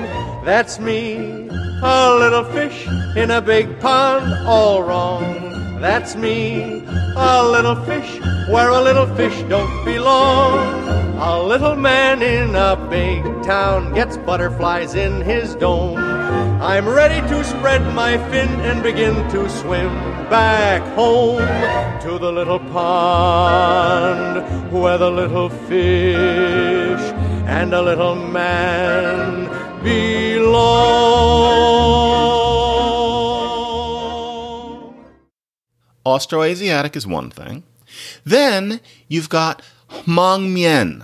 That's 0.46 0.78
me, 0.78 1.48
a 1.82 2.16
little 2.20 2.44
fish 2.44 2.88
in 3.16 3.32
a 3.32 3.42
big 3.42 3.80
pond, 3.80 4.32
all 4.46 4.84
wrong. 4.84 5.82
That's 5.82 6.16
me, 6.16 6.84
a 7.16 7.44
little 7.44 7.76
fish 7.86 8.20
where 8.52 8.70
a 8.70 8.80
little 8.80 9.08
fish 9.16 9.42
don't 9.50 9.84
belong. 9.84 11.18
A 11.18 11.42
little 11.42 11.76
man 11.76 12.22
in 12.22 12.54
a 12.54 12.76
big 12.88 13.24
town 13.42 13.96
gets 13.96 14.18
butterflies 14.18 14.94
in 14.94 15.22
his 15.22 15.56
dome. 15.56 15.98
I'm 16.62 16.88
ready 16.88 17.28
to 17.30 17.44
spread 17.44 17.82
my 17.96 18.20
fin 18.30 18.50
and 18.62 18.84
begin 18.84 19.16
to 19.32 19.50
swim 19.50 20.15
back 20.30 20.82
home 20.96 21.38
to 22.02 22.18
the 22.18 22.32
little 22.32 22.60
pond 22.60 24.44
where 24.72 24.98
the 24.98 25.10
little 25.10 25.50
fish 25.50 27.02
and 27.48 27.74
a 27.74 27.82
little 27.82 28.16
man 28.16 29.48
belong. 29.84 30.86
Austroasiatic 36.06 36.96
is 36.96 37.08
one 37.08 37.30
thing. 37.30 37.64
Then 38.24 38.80
you've 39.08 39.30
got 39.30 39.62
Hmong 39.90 40.52
Mien. 40.52 41.04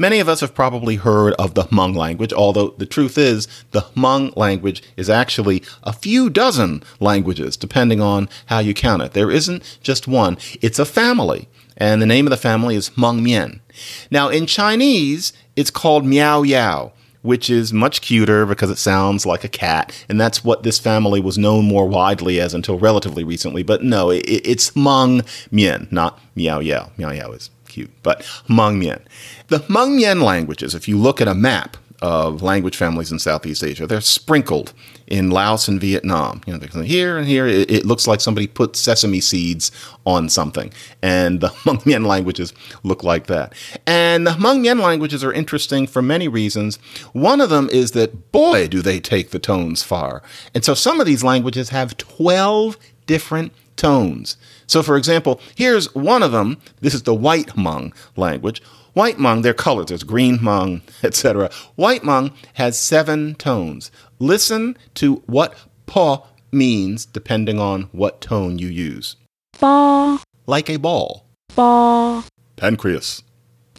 Many 0.00 0.20
of 0.20 0.28
us 0.28 0.40
have 0.40 0.54
probably 0.54 0.94
heard 0.94 1.34
of 1.34 1.54
the 1.54 1.64
Hmong 1.64 1.96
language, 1.96 2.32
although 2.32 2.68
the 2.78 2.86
truth 2.86 3.18
is 3.18 3.48
the 3.72 3.80
Hmong 3.80 4.34
language 4.36 4.80
is 4.96 5.10
actually 5.10 5.60
a 5.82 5.92
few 5.92 6.30
dozen 6.30 6.84
languages, 7.00 7.56
depending 7.56 8.00
on 8.00 8.28
how 8.46 8.60
you 8.60 8.74
count 8.74 9.02
it. 9.02 9.12
There 9.12 9.32
isn't 9.32 9.78
just 9.82 10.06
one, 10.06 10.38
it's 10.62 10.78
a 10.78 10.84
family, 10.84 11.48
and 11.76 12.00
the 12.00 12.06
name 12.06 12.28
of 12.28 12.30
the 12.30 12.36
family 12.36 12.76
is 12.76 12.90
Hmong 12.90 13.22
Mien. 13.22 13.60
Now, 14.08 14.28
in 14.28 14.46
Chinese, 14.46 15.32
it's 15.56 15.72
called 15.72 16.06
Miao 16.06 16.42
Yao 16.42 16.92
which 17.22 17.50
is 17.50 17.72
much 17.72 18.00
cuter 18.00 18.46
because 18.46 18.70
it 18.70 18.78
sounds 18.78 19.26
like 19.26 19.44
a 19.44 19.48
cat, 19.48 20.04
and 20.08 20.20
that's 20.20 20.44
what 20.44 20.62
this 20.62 20.78
family 20.78 21.20
was 21.20 21.38
known 21.38 21.64
more 21.64 21.86
widely 21.86 22.40
as 22.40 22.54
until 22.54 22.78
relatively 22.78 23.24
recently. 23.24 23.62
But 23.62 23.82
no, 23.82 24.10
it, 24.10 24.20
it's 24.26 24.70
Hmong 24.70 25.26
Mien, 25.50 25.88
not 25.90 26.20
Miao 26.34 26.60
Yao. 26.60 26.90
Miao 26.96 27.10
Yao 27.10 27.32
is 27.32 27.50
cute, 27.66 27.90
but 28.02 28.22
Hmong 28.48 28.78
Mien. 28.78 29.00
The 29.48 29.60
Hmong 29.60 29.96
Mien 29.96 30.20
languages, 30.20 30.74
if 30.74 30.88
you 30.88 30.98
look 30.98 31.20
at 31.20 31.28
a 31.28 31.34
map 31.34 31.76
of 32.00 32.42
language 32.42 32.76
families 32.76 33.10
in 33.10 33.18
Southeast 33.18 33.62
Asia, 33.62 33.86
they're 33.86 34.00
sprinkled 34.00 34.72
in 35.06 35.30
Laos 35.30 35.66
and 35.68 35.80
Vietnam. 35.80 36.40
You 36.46 36.56
know, 36.56 36.82
here 36.82 37.18
and 37.18 37.26
here, 37.26 37.46
it, 37.46 37.70
it, 37.70 37.86
looks 37.86 38.06
like 38.06 38.20
somebody 38.20 38.46
put 38.46 38.76
sesame 38.76 39.20
seeds 39.20 39.72
on 40.06 40.28
something, 40.28 40.72
and 41.02 41.40
the 41.40 41.48
Hmong 41.64 41.84
Mien 41.86 42.04
languages 42.04 42.52
look 42.82 43.02
like 43.02 43.26
that. 43.26 43.52
And 43.86 44.26
the 44.26 44.32
Hmong 44.32 44.60
Mien 44.60 44.78
languages 44.78 45.24
are 45.24 45.32
interesting 45.32 45.86
for 45.86 46.02
many 46.02 46.28
reasons. 46.28 46.76
One 47.12 47.40
of 47.40 47.50
them 47.50 47.68
is 47.72 47.92
that, 47.92 48.30
boy, 48.32 48.68
do 48.68 48.82
they 48.82 49.00
take 49.00 49.30
the 49.30 49.38
tones 49.38 49.82
far. 49.82 50.22
And 50.54 50.64
so 50.64 50.74
some 50.74 51.00
of 51.00 51.06
these 51.06 51.24
languages 51.24 51.70
have 51.70 51.96
12 51.96 52.76
different 53.06 53.52
tones. 53.76 54.36
So, 54.66 54.82
for 54.82 54.96
example, 54.96 55.40
here's 55.54 55.92
one 55.94 56.22
of 56.22 56.32
them. 56.32 56.58
This 56.80 56.94
is 56.94 57.04
the 57.04 57.14
White 57.14 57.48
Hmong 57.48 57.94
language. 58.16 58.62
White 58.98 59.18
Hmong, 59.18 59.42
they're 59.44 59.54
colors. 59.54 59.86
There's 59.86 60.02
green 60.02 60.38
Hmong, 60.38 60.80
etc. 61.04 61.50
White 61.76 62.02
Hmong 62.02 62.32
has 62.54 62.76
seven 62.76 63.36
tones. 63.36 63.92
Listen 64.18 64.76
to 64.94 65.22
what 65.26 65.54
pa 65.86 66.24
means 66.50 67.06
depending 67.06 67.60
on 67.60 67.82
what 67.92 68.20
tone 68.20 68.58
you 68.58 68.66
use. 68.66 69.14
Ba, 69.60 70.18
Like 70.46 70.68
a 70.68 70.78
ball. 70.78 71.24
ba, 71.54 72.24
Pancreas. 72.56 73.22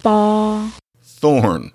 ba, 0.03 0.71
Thorn. 1.03 1.73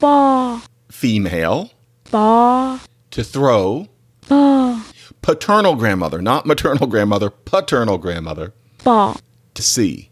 ba, 0.00 0.62
Female. 0.90 1.70
ba, 2.10 2.80
To 3.10 3.22
throw. 3.22 3.88
ba, 4.26 4.82
Paternal 5.20 5.74
grandmother, 5.74 6.22
not 6.22 6.46
maternal 6.46 6.86
grandmother, 6.86 7.28
paternal 7.28 7.98
grandmother. 7.98 8.54
ba. 8.82 9.16
To 9.52 9.62
see. 9.62 10.08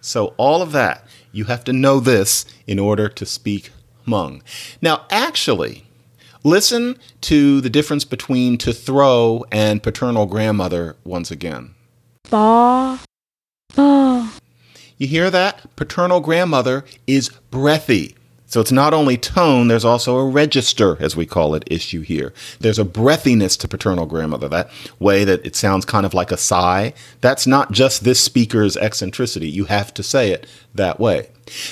So 0.00 0.32
all 0.36 0.62
of 0.62 0.70
that, 0.72 1.04
you 1.32 1.44
have 1.44 1.64
to 1.64 1.72
know 1.72 2.00
this 2.00 2.44
in 2.66 2.78
order 2.78 3.08
to 3.08 3.26
speak 3.26 3.70
Hmong. 4.06 4.42
Now, 4.82 5.06
actually, 5.10 5.86
listen 6.44 6.98
to 7.22 7.60
the 7.60 7.70
difference 7.70 8.04
between 8.04 8.58
to 8.58 8.72
throw 8.72 9.44
and 9.52 9.82
paternal 9.82 10.26
grandmother 10.26 10.96
once 11.04 11.30
again. 11.30 11.74
Ba, 12.30 13.00
ba, 13.74 14.30
You 14.98 15.06
hear 15.06 15.30
that? 15.30 15.74
Paternal 15.76 16.20
grandmother 16.20 16.84
is 17.06 17.30
breathy. 17.50 18.14
So 18.50 18.60
it's 18.60 18.72
not 18.72 18.92
only 18.92 19.16
tone, 19.16 19.68
there's 19.68 19.84
also 19.84 20.16
a 20.16 20.28
register, 20.28 20.96
as 21.00 21.14
we 21.14 21.24
call 21.24 21.54
it, 21.54 21.62
issue 21.68 22.00
here. 22.00 22.34
There's 22.58 22.80
a 22.80 22.84
breathiness 22.84 23.56
to 23.60 23.68
paternal 23.68 24.06
grandmother, 24.06 24.48
that 24.48 24.68
way 24.98 25.22
that 25.22 25.46
it 25.46 25.54
sounds 25.54 25.84
kind 25.84 26.04
of 26.04 26.14
like 26.14 26.32
a 26.32 26.36
sigh. 26.36 26.92
That's 27.20 27.46
not 27.46 27.70
just 27.70 28.02
this 28.02 28.20
speaker's 28.20 28.76
eccentricity. 28.76 29.48
You 29.48 29.66
have 29.66 29.94
to 29.94 30.02
say 30.02 30.32
it 30.32 30.48
that 30.74 30.98
way. 30.98 31.28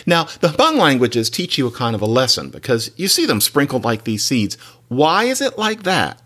Now, 0.07 0.25
the 0.41 0.51
Hmong 0.51 0.79
languages 0.79 1.31
teach 1.31 1.59
you 1.59 1.67
a 1.67 1.73
kind 1.73 1.97
of 1.97 2.01
a 2.01 2.07
lesson 2.07 2.49
because 2.49 2.93
you 2.95 3.09
see 3.09 3.27
them 3.27 3.41
sprinkled 3.41 3.83
like 3.83 4.05
these 4.05 4.23
seeds. 4.23 4.57
Why 4.87 5.25
is 5.25 5.41
it 5.41 5.59
like 5.59 5.83
that? 5.83 6.23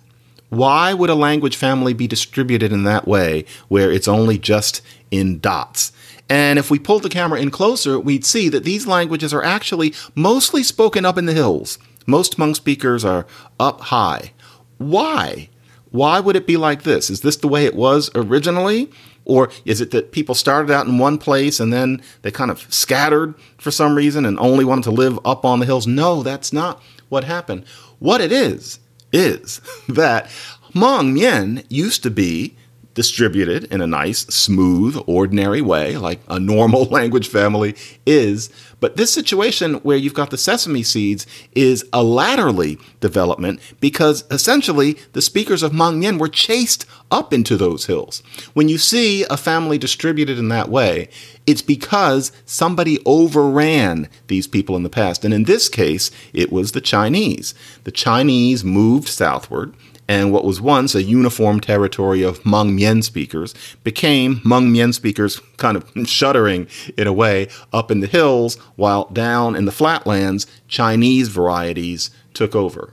Why 0.50 0.92
would 0.92 1.08
a 1.08 1.14
language 1.14 1.56
family 1.56 1.94
be 1.94 2.06
distributed 2.06 2.72
in 2.72 2.84
that 2.84 3.08
way 3.08 3.46
where 3.68 3.90
it's 3.90 4.06
only 4.06 4.36
just 4.36 4.82
in 5.10 5.38
dots? 5.38 5.92
And 6.32 6.58
if 6.58 6.70
we 6.70 6.78
pulled 6.78 7.02
the 7.02 7.10
camera 7.10 7.38
in 7.38 7.50
closer, 7.50 8.00
we'd 8.00 8.24
see 8.24 8.48
that 8.48 8.64
these 8.64 8.86
languages 8.86 9.34
are 9.34 9.44
actually 9.44 9.92
mostly 10.14 10.62
spoken 10.62 11.04
up 11.04 11.18
in 11.18 11.26
the 11.26 11.34
hills. 11.34 11.78
Most 12.06 12.38
Hmong 12.38 12.56
speakers 12.56 13.04
are 13.04 13.26
up 13.60 13.82
high. 13.82 14.32
Why? 14.78 15.50
Why 15.90 16.20
would 16.20 16.34
it 16.34 16.46
be 16.46 16.56
like 16.56 16.84
this? 16.84 17.10
Is 17.10 17.20
this 17.20 17.36
the 17.36 17.48
way 17.48 17.66
it 17.66 17.74
was 17.74 18.10
originally? 18.14 18.90
Or 19.26 19.50
is 19.66 19.82
it 19.82 19.90
that 19.90 20.12
people 20.12 20.34
started 20.34 20.72
out 20.72 20.86
in 20.86 20.96
one 20.96 21.18
place 21.18 21.60
and 21.60 21.70
then 21.70 22.00
they 22.22 22.30
kind 22.30 22.50
of 22.50 22.66
scattered 22.72 23.34
for 23.58 23.70
some 23.70 23.94
reason 23.94 24.24
and 24.24 24.38
only 24.38 24.64
wanted 24.64 24.84
to 24.84 24.90
live 24.90 25.20
up 25.26 25.44
on 25.44 25.60
the 25.60 25.66
hills? 25.66 25.86
No, 25.86 26.22
that's 26.22 26.50
not 26.50 26.82
what 27.10 27.24
happened. 27.24 27.66
What 27.98 28.22
it 28.22 28.32
is, 28.32 28.78
is 29.12 29.60
that 29.86 30.30
Hmong 30.74 31.12
Mien 31.12 31.62
used 31.68 32.02
to 32.04 32.10
be 32.10 32.56
distributed 32.94 33.64
in 33.64 33.80
a 33.80 33.86
nice, 33.86 34.20
smooth, 34.26 34.96
ordinary 35.06 35.60
way, 35.60 35.96
like 35.96 36.20
a 36.28 36.38
normal 36.38 36.84
language 36.90 37.28
family 37.28 37.74
is. 38.06 38.50
But 38.80 38.96
this 38.96 39.12
situation 39.12 39.74
where 39.76 39.96
you've 39.96 40.14
got 40.14 40.30
the 40.30 40.38
sesame 40.38 40.82
seeds 40.82 41.26
is 41.52 41.84
a 41.92 42.02
latterly 42.02 42.78
development 43.00 43.60
because 43.80 44.24
essentially 44.30 44.98
the 45.12 45.22
speakers 45.22 45.62
of 45.62 45.72
Hmong 45.72 45.98
Mien 45.98 46.18
were 46.18 46.28
chased 46.28 46.84
up 47.10 47.32
into 47.32 47.56
those 47.56 47.86
hills. 47.86 48.22
When 48.54 48.68
you 48.68 48.78
see 48.78 49.24
a 49.24 49.36
family 49.36 49.78
distributed 49.78 50.38
in 50.38 50.48
that 50.48 50.68
way, 50.68 51.08
it's 51.46 51.62
because 51.62 52.32
somebody 52.44 52.98
overran 53.06 54.08
these 54.26 54.46
people 54.46 54.76
in 54.76 54.82
the 54.82 54.90
past. 54.90 55.24
And 55.24 55.32
in 55.32 55.44
this 55.44 55.68
case, 55.68 56.10
it 56.32 56.52
was 56.52 56.72
the 56.72 56.80
Chinese. 56.80 57.54
The 57.84 57.92
Chinese 57.92 58.64
moved 58.64 59.08
southward 59.08 59.74
and 60.12 60.30
what 60.30 60.44
was 60.44 60.60
once 60.60 60.94
a 60.94 61.02
uniform 61.02 61.58
territory 61.58 62.22
of 62.22 62.42
Hmong 62.42 62.74
Mien 62.74 63.00
speakers 63.00 63.54
became 63.82 64.40
Hmong 64.40 64.70
Mien 64.70 64.92
speakers 64.92 65.40
kind 65.56 65.74
of 65.74 65.90
shuddering 66.06 66.68
in 66.98 67.06
a 67.06 67.14
way 67.14 67.48
up 67.72 67.90
in 67.90 68.00
the 68.00 68.06
hills, 68.06 68.56
while 68.76 69.06
down 69.06 69.56
in 69.56 69.64
the 69.64 69.72
flatlands, 69.72 70.46
Chinese 70.68 71.28
varieties 71.28 72.10
took 72.34 72.54
over. 72.54 72.92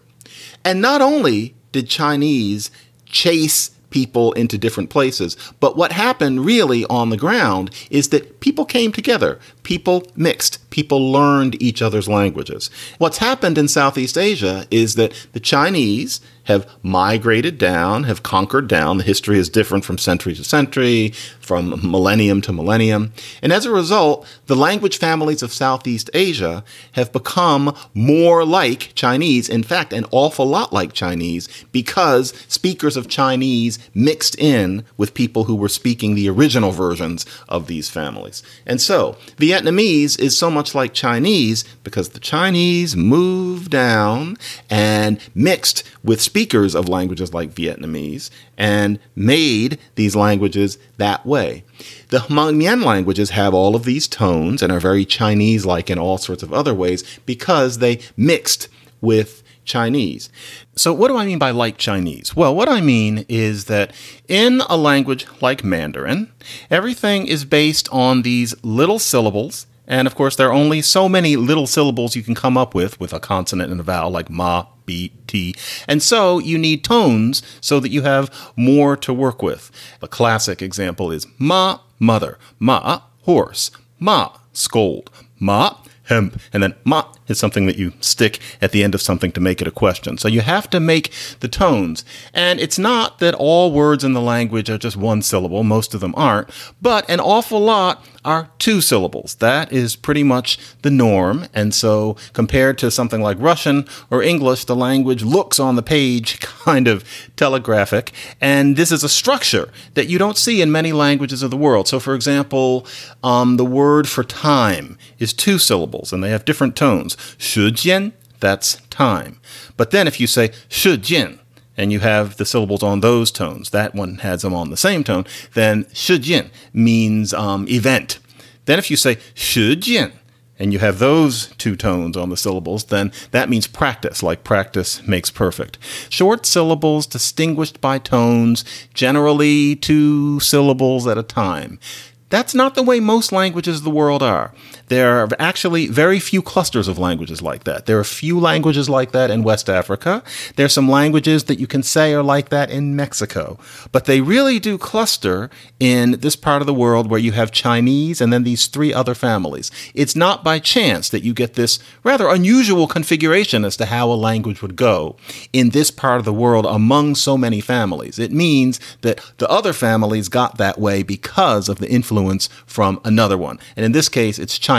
And 0.63 0.81
not 0.81 1.01
only 1.01 1.55
did 1.73 1.89
Chinese 1.89 2.71
chase 3.05 3.71
people 3.89 4.31
into 4.33 4.57
different 4.57 4.89
places. 4.89 5.35
But 5.59 5.75
what 5.75 5.91
happened 5.91 6.45
really 6.45 6.85
on 6.85 7.09
the 7.09 7.17
ground 7.17 7.71
is 7.89 8.09
that 8.09 8.39
people 8.39 8.65
came 8.65 8.91
together, 8.91 9.39
people 9.63 10.05
mixed, 10.15 10.69
people 10.69 11.11
learned 11.11 11.61
each 11.61 11.81
other's 11.81 12.07
languages. 12.07 12.69
What's 12.97 13.17
happened 13.17 13.57
in 13.57 13.67
Southeast 13.67 14.17
Asia 14.17 14.67
is 14.71 14.95
that 14.95 15.27
the 15.33 15.39
Chinese 15.39 16.21
have 16.49 16.67
migrated 16.81 17.59
down, 17.59 18.05
have 18.05 18.23
conquered 18.23 18.67
down. 18.67 18.97
The 18.97 19.03
history 19.03 19.37
is 19.37 19.49
different 19.49 19.85
from 19.85 19.99
century 19.99 20.33
to 20.33 20.43
century, 20.43 21.13
from 21.39 21.79
millennium 21.91 22.41
to 22.41 22.51
millennium. 22.51 23.13
And 23.43 23.53
as 23.53 23.65
a 23.65 23.71
result, 23.71 24.27
the 24.47 24.55
language 24.55 24.97
families 24.97 25.43
of 25.43 25.53
Southeast 25.53 26.09
Asia 26.11 26.63
have 26.93 27.13
become 27.13 27.75
more 27.93 28.43
like 28.43 28.93
Chinese, 28.95 29.47
in 29.47 29.61
fact, 29.61 29.93
an 29.93 30.05
awful 30.09 30.47
lot 30.47 30.73
like 30.73 30.91
Chinese, 30.91 31.47
because 31.71 32.33
speakers 32.47 32.97
of 32.97 33.07
Chinese 33.07 33.77
mixed 33.93 34.35
in 34.39 34.83
with 34.97 35.13
people 35.13 35.43
who 35.43 35.55
were 35.55 35.69
speaking 35.69 36.15
the 36.15 36.29
original 36.29 36.71
versions 36.71 37.27
of 37.47 37.67
these 37.67 37.91
families. 37.91 38.41
And 38.65 38.81
so, 38.81 39.17
Vietnamese 39.37 40.19
is 40.19 40.35
so 40.35 40.49
much 40.49 40.73
like 40.73 40.93
Chinese 40.95 41.63
because 41.83 42.09
the 42.09 42.19
Chinese 42.19 42.95
moved 42.95 43.69
down 43.69 44.35
and 44.67 45.19
mixed 45.35 45.83
with 46.03 46.21
speakers 46.39 46.73
of 46.73 46.87
languages 46.87 47.33
like 47.33 47.53
Vietnamese 47.53 48.29
and 48.57 48.97
made 49.13 49.77
these 49.95 50.15
languages 50.15 50.77
that 50.95 51.25
way. 51.25 51.65
The 52.11 52.19
Hmong 52.19 52.55
Mien 52.55 52.81
languages 52.81 53.31
have 53.31 53.53
all 53.53 53.75
of 53.75 53.83
these 53.83 54.07
tones 54.07 54.63
and 54.63 54.71
are 54.71 54.79
very 54.79 55.03
Chinese 55.03 55.65
like 55.65 55.89
in 55.89 55.99
all 55.99 56.17
sorts 56.17 56.41
of 56.41 56.53
other 56.53 56.73
ways 56.73 57.03
because 57.25 57.79
they 57.79 57.99
mixed 58.15 58.69
with 59.01 59.43
Chinese. 59.65 60.29
So, 60.77 60.93
what 60.93 61.09
do 61.09 61.17
I 61.17 61.25
mean 61.25 61.39
by 61.39 61.51
like 61.51 61.77
Chinese? 61.77 62.37
Well, 62.37 62.55
what 62.55 62.69
I 62.69 62.79
mean 62.79 63.25
is 63.27 63.65
that 63.65 63.91
in 64.29 64.61
a 64.69 64.77
language 64.77 65.27
like 65.41 65.61
Mandarin, 65.65 66.31
everything 66.71 67.27
is 67.27 67.43
based 67.43 67.89
on 67.91 68.21
these 68.21 68.55
little 68.63 68.97
syllables. 68.97 69.67
And 69.89 70.07
of 70.07 70.15
course, 70.15 70.35
there 70.35 70.47
are 70.47 70.53
only 70.53 70.81
so 70.81 71.09
many 71.09 71.35
little 71.35 71.67
syllables 71.67 72.15
you 72.15 72.21
can 72.21 72.35
come 72.35 72.57
up 72.57 72.73
with 72.75 72.99
with 72.99 73.11
a 73.11 73.19
consonant 73.19 73.71
and 73.71 73.79
a 73.79 73.83
vowel 73.83 74.11
like 74.11 74.29
ma, 74.29 74.67
B, 74.85 75.11
T. 75.27 75.55
And 75.87 76.01
so 76.01 76.37
you 76.39 76.57
need 76.57 76.83
tones 76.83 77.41
so 77.59 77.79
that 77.79 77.89
you 77.89 78.03
have 78.03 78.31
more 78.55 78.95
to 78.97 79.13
work 79.13 79.41
with. 79.41 79.71
A 80.01 80.07
classic 80.07 80.61
example 80.61 81.11
is 81.11 81.25
ma, 81.39 81.79
mother, 81.99 82.37
ma, 82.59 83.01
horse, 83.23 83.71
ma, 83.99 84.37
scold, 84.53 85.09
ma, 85.39 85.75
hemp, 86.03 86.39
and 86.53 86.61
then 86.63 86.75
ma 86.83 87.11
is 87.29 87.39
something 87.39 87.65
that 87.65 87.77
you 87.77 87.93
stick 88.01 88.39
at 88.61 88.71
the 88.71 88.83
end 88.83 88.95
of 88.95 89.01
something 89.01 89.31
to 89.33 89.39
make 89.39 89.61
it 89.61 89.67
a 89.67 89.71
question. 89.71 90.17
So 90.17 90.27
you 90.27 90.41
have 90.41 90.69
to 90.71 90.79
make 90.79 91.11
the 91.39 91.47
tones. 91.47 92.03
And 92.33 92.59
it's 92.59 92.79
not 92.79 93.19
that 93.19 93.35
all 93.35 93.71
words 93.71 94.03
in 94.03 94.13
the 94.13 94.21
language 94.21 94.69
are 94.69 94.77
just 94.77 94.97
one 94.97 95.21
syllable, 95.21 95.63
most 95.63 95.93
of 95.93 96.01
them 96.01 96.13
aren't, 96.17 96.49
but 96.81 97.09
an 97.09 97.19
awful 97.19 97.59
lot 97.59 98.05
are 98.25 98.49
two 98.59 98.81
syllables. 98.81 99.35
That 99.35 99.71
is 99.71 99.95
pretty 99.95 100.23
much 100.23 100.59
the 100.81 100.91
norm. 100.91 101.47
And 101.53 101.73
so 101.73 102.17
compared 102.33 102.77
to 102.79 102.91
something 102.91 103.21
like 103.21 103.37
Russian 103.39 103.87
or 104.11 104.21
English, 104.21 104.65
the 104.65 104.75
language 104.75 105.23
looks 105.23 105.59
on 105.59 105.75
the 105.75 105.81
page 105.81 106.39
kind 106.65 106.87
of 106.87 107.03
telegraphic. 107.35 108.11
And 108.41 108.75
this 108.75 108.91
is 108.91 109.03
a 109.03 109.09
structure 109.09 109.69
that 109.93 110.07
you 110.07 110.17
don't 110.17 110.37
see 110.37 110.61
in 110.61 110.71
many 110.71 110.91
languages 110.91 111.41
of 111.41 111.51
the 111.51 111.57
world. 111.57 111.87
So, 111.87 111.99
for 111.99 112.13
example, 112.13 112.85
um, 113.23 113.57
the 113.57 113.65
word 113.65 114.07
for 114.07 114.23
time 114.23 114.97
is 115.17 115.33
two 115.33 115.57
syllables 115.57 116.11
and 116.11 116.23
they 116.23 116.29
have 116.29 116.45
different 116.45 116.75
tones 116.75 117.15
shujin, 117.37 118.13
that's 118.39 118.75
time. 118.89 119.39
But 119.77 119.91
then 119.91 120.07
if 120.07 120.19
you 120.19 120.27
say 120.27 120.49
shujin, 120.69 121.39
and 121.77 121.93
you 121.93 121.99
have 121.99 122.35
the 122.35 122.45
syllables 122.45 122.83
on 122.83 122.99
those 122.99 123.31
tones, 123.31 123.69
that 123.69 123.95
one 123.95 124.17
has 124.17 124.41
them 124.41 124.53
on 124.53 124.69
the 124.69 124.75
same 124.75 125.01
tone, 125.01 125.25
then 125.53 125.85
shujin 125.85 126.49
means 126.73 127.33
um, 127.33 127.65
event. 127.69 128.19
Then 128.65 128.79
if 128.79 128.91
you 128.91 128.97
say 128.97 129.15
shujin, 129.33 130.11
and 130.59 130.73
you 130.73 130.79
have 130.79 130.99
those 130.99 131.47
two 131.57 131.77
tones 131.77 132.17
on 132.17 132.29
the 132.29 132.37
syllables, 132.37 132.83
then 132.83 133.13
that 133.31 133.49
means 133.49 133.65
practice, 133.65 134.21
like 134.21 134.43
practice 134.43 135.07
makes 135.07 135.31
perfect. 135.31 135.77
Short 136.09 136.45
syllables 136.45 137.07
distinguished 137.07 137.79
by 137.79 137.97
tones, 137.97 138.65
generally 138.93 139.77
two 139.77 140.41
syllables 140.41 141.07
at 141.07 141.17
a 141.17 141.23
time. 141.23 141.79
That's 142.27 142.53
not 142.53 142.75
the 142.75 142.83
way 142.83 142.99
most 142.99 143.31
languages 143.31 143.77
of 143.77 143.83
the 143.85 143.89
world 143.89 144.21
are. 144.21 144.53
There 144.89 145.23
are 145.23 145.29
actually 145.37 145.87
very 145.87 146.19
few 146.19 146.41
clusters 146.41 146.87
of 146.87 146.97
languages 146.97 147.41
like 147.41 147.63
that. 147.63 147.85
There 147.85 147.99
are 147.99 148.03
few 148.03 148.39
languages 148.39 148.89
like 148.89 149.11
that 149.11 149.29
in 149.29 149.43
West 149.43 149.69
Africa. 149.69 150.23
There's 150.55 150.73
some 150.73 150.89
languages 150.89 151.43
that 151.45 151.59
you 151.59 151.67
can 151.67 151.83
say 151.83 152.13
are 152.13 152.23
like 152.23 152.49
that 152.49 152.71
in 152.71 152.95
Mexico. 152.95 153.59
But 153.91 154.05
they 154.05 154.19
really 154.19 154.59
do 154.59 154.79
cluster 154.79 155.51
in 155.79 156.19
this 156.19 156.35
part 156.35 156.63
of 156.63 156.65
the 156.65 156.73
world 156.73 157.09
where 157.09 157.19
you 157.19 157.33
have 157.33 157.51
Chinese 157.51 158.19
and 158.19 158.33
then 158.33 158.43
these 158.43 158.65
three 158.65 158.91
other 158.91 159.13
families. 159.13 159.69
It's 159.93 160.15
not 160.15 160.43
by 160.43 160.57
chance 160.57 161.09
that 161.09 161.23
you 161.23 161.35
get 161.35 161.53
this 161.53 161.77
rather 162.03 162.27
unusual 162.27 162.87
configuration 162.87 163.63
as 163.63 163.77
to 163.77 163.85
how 163.85 164.11
a 164.11 164.13
language 164.13 164.63
would 164.63 164.75
go 164.75 165.15
in 165.53 165.69
this 165.69 165.91
part 165.91 166.17
of 166.17 166.25
the 166.25 166.33
world 166.33 166.65
among 166.65 167.13
so 167.13 167.37
many 167.37 167.61
families. 167.61 168.17
It 168.17 168.31
means 168.31 168.79
that 169.01 169.21
the 169.37 169.49
other 169.49 169.71
families 169.71 170.29
got 170.29 170.57
that 170.57 170.79
way 170.79 171.03
because 171.03 171.69
of 171.69 171.77
the 171.77 171.89
influence 171.89 172.49
from 172.65 172.99
another 173.05 173.37
one. 173.37 173.59
And 173.75 173.85
in 173.85 173.91
this 173.91 174.09
case, 174.09 174.39
it's 174.39 174.57
Chinese 174.57 174.78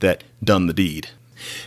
that 0.00 0.24
done 0.42 0.66
the 0.66 0.72
deed. 0.72 1.08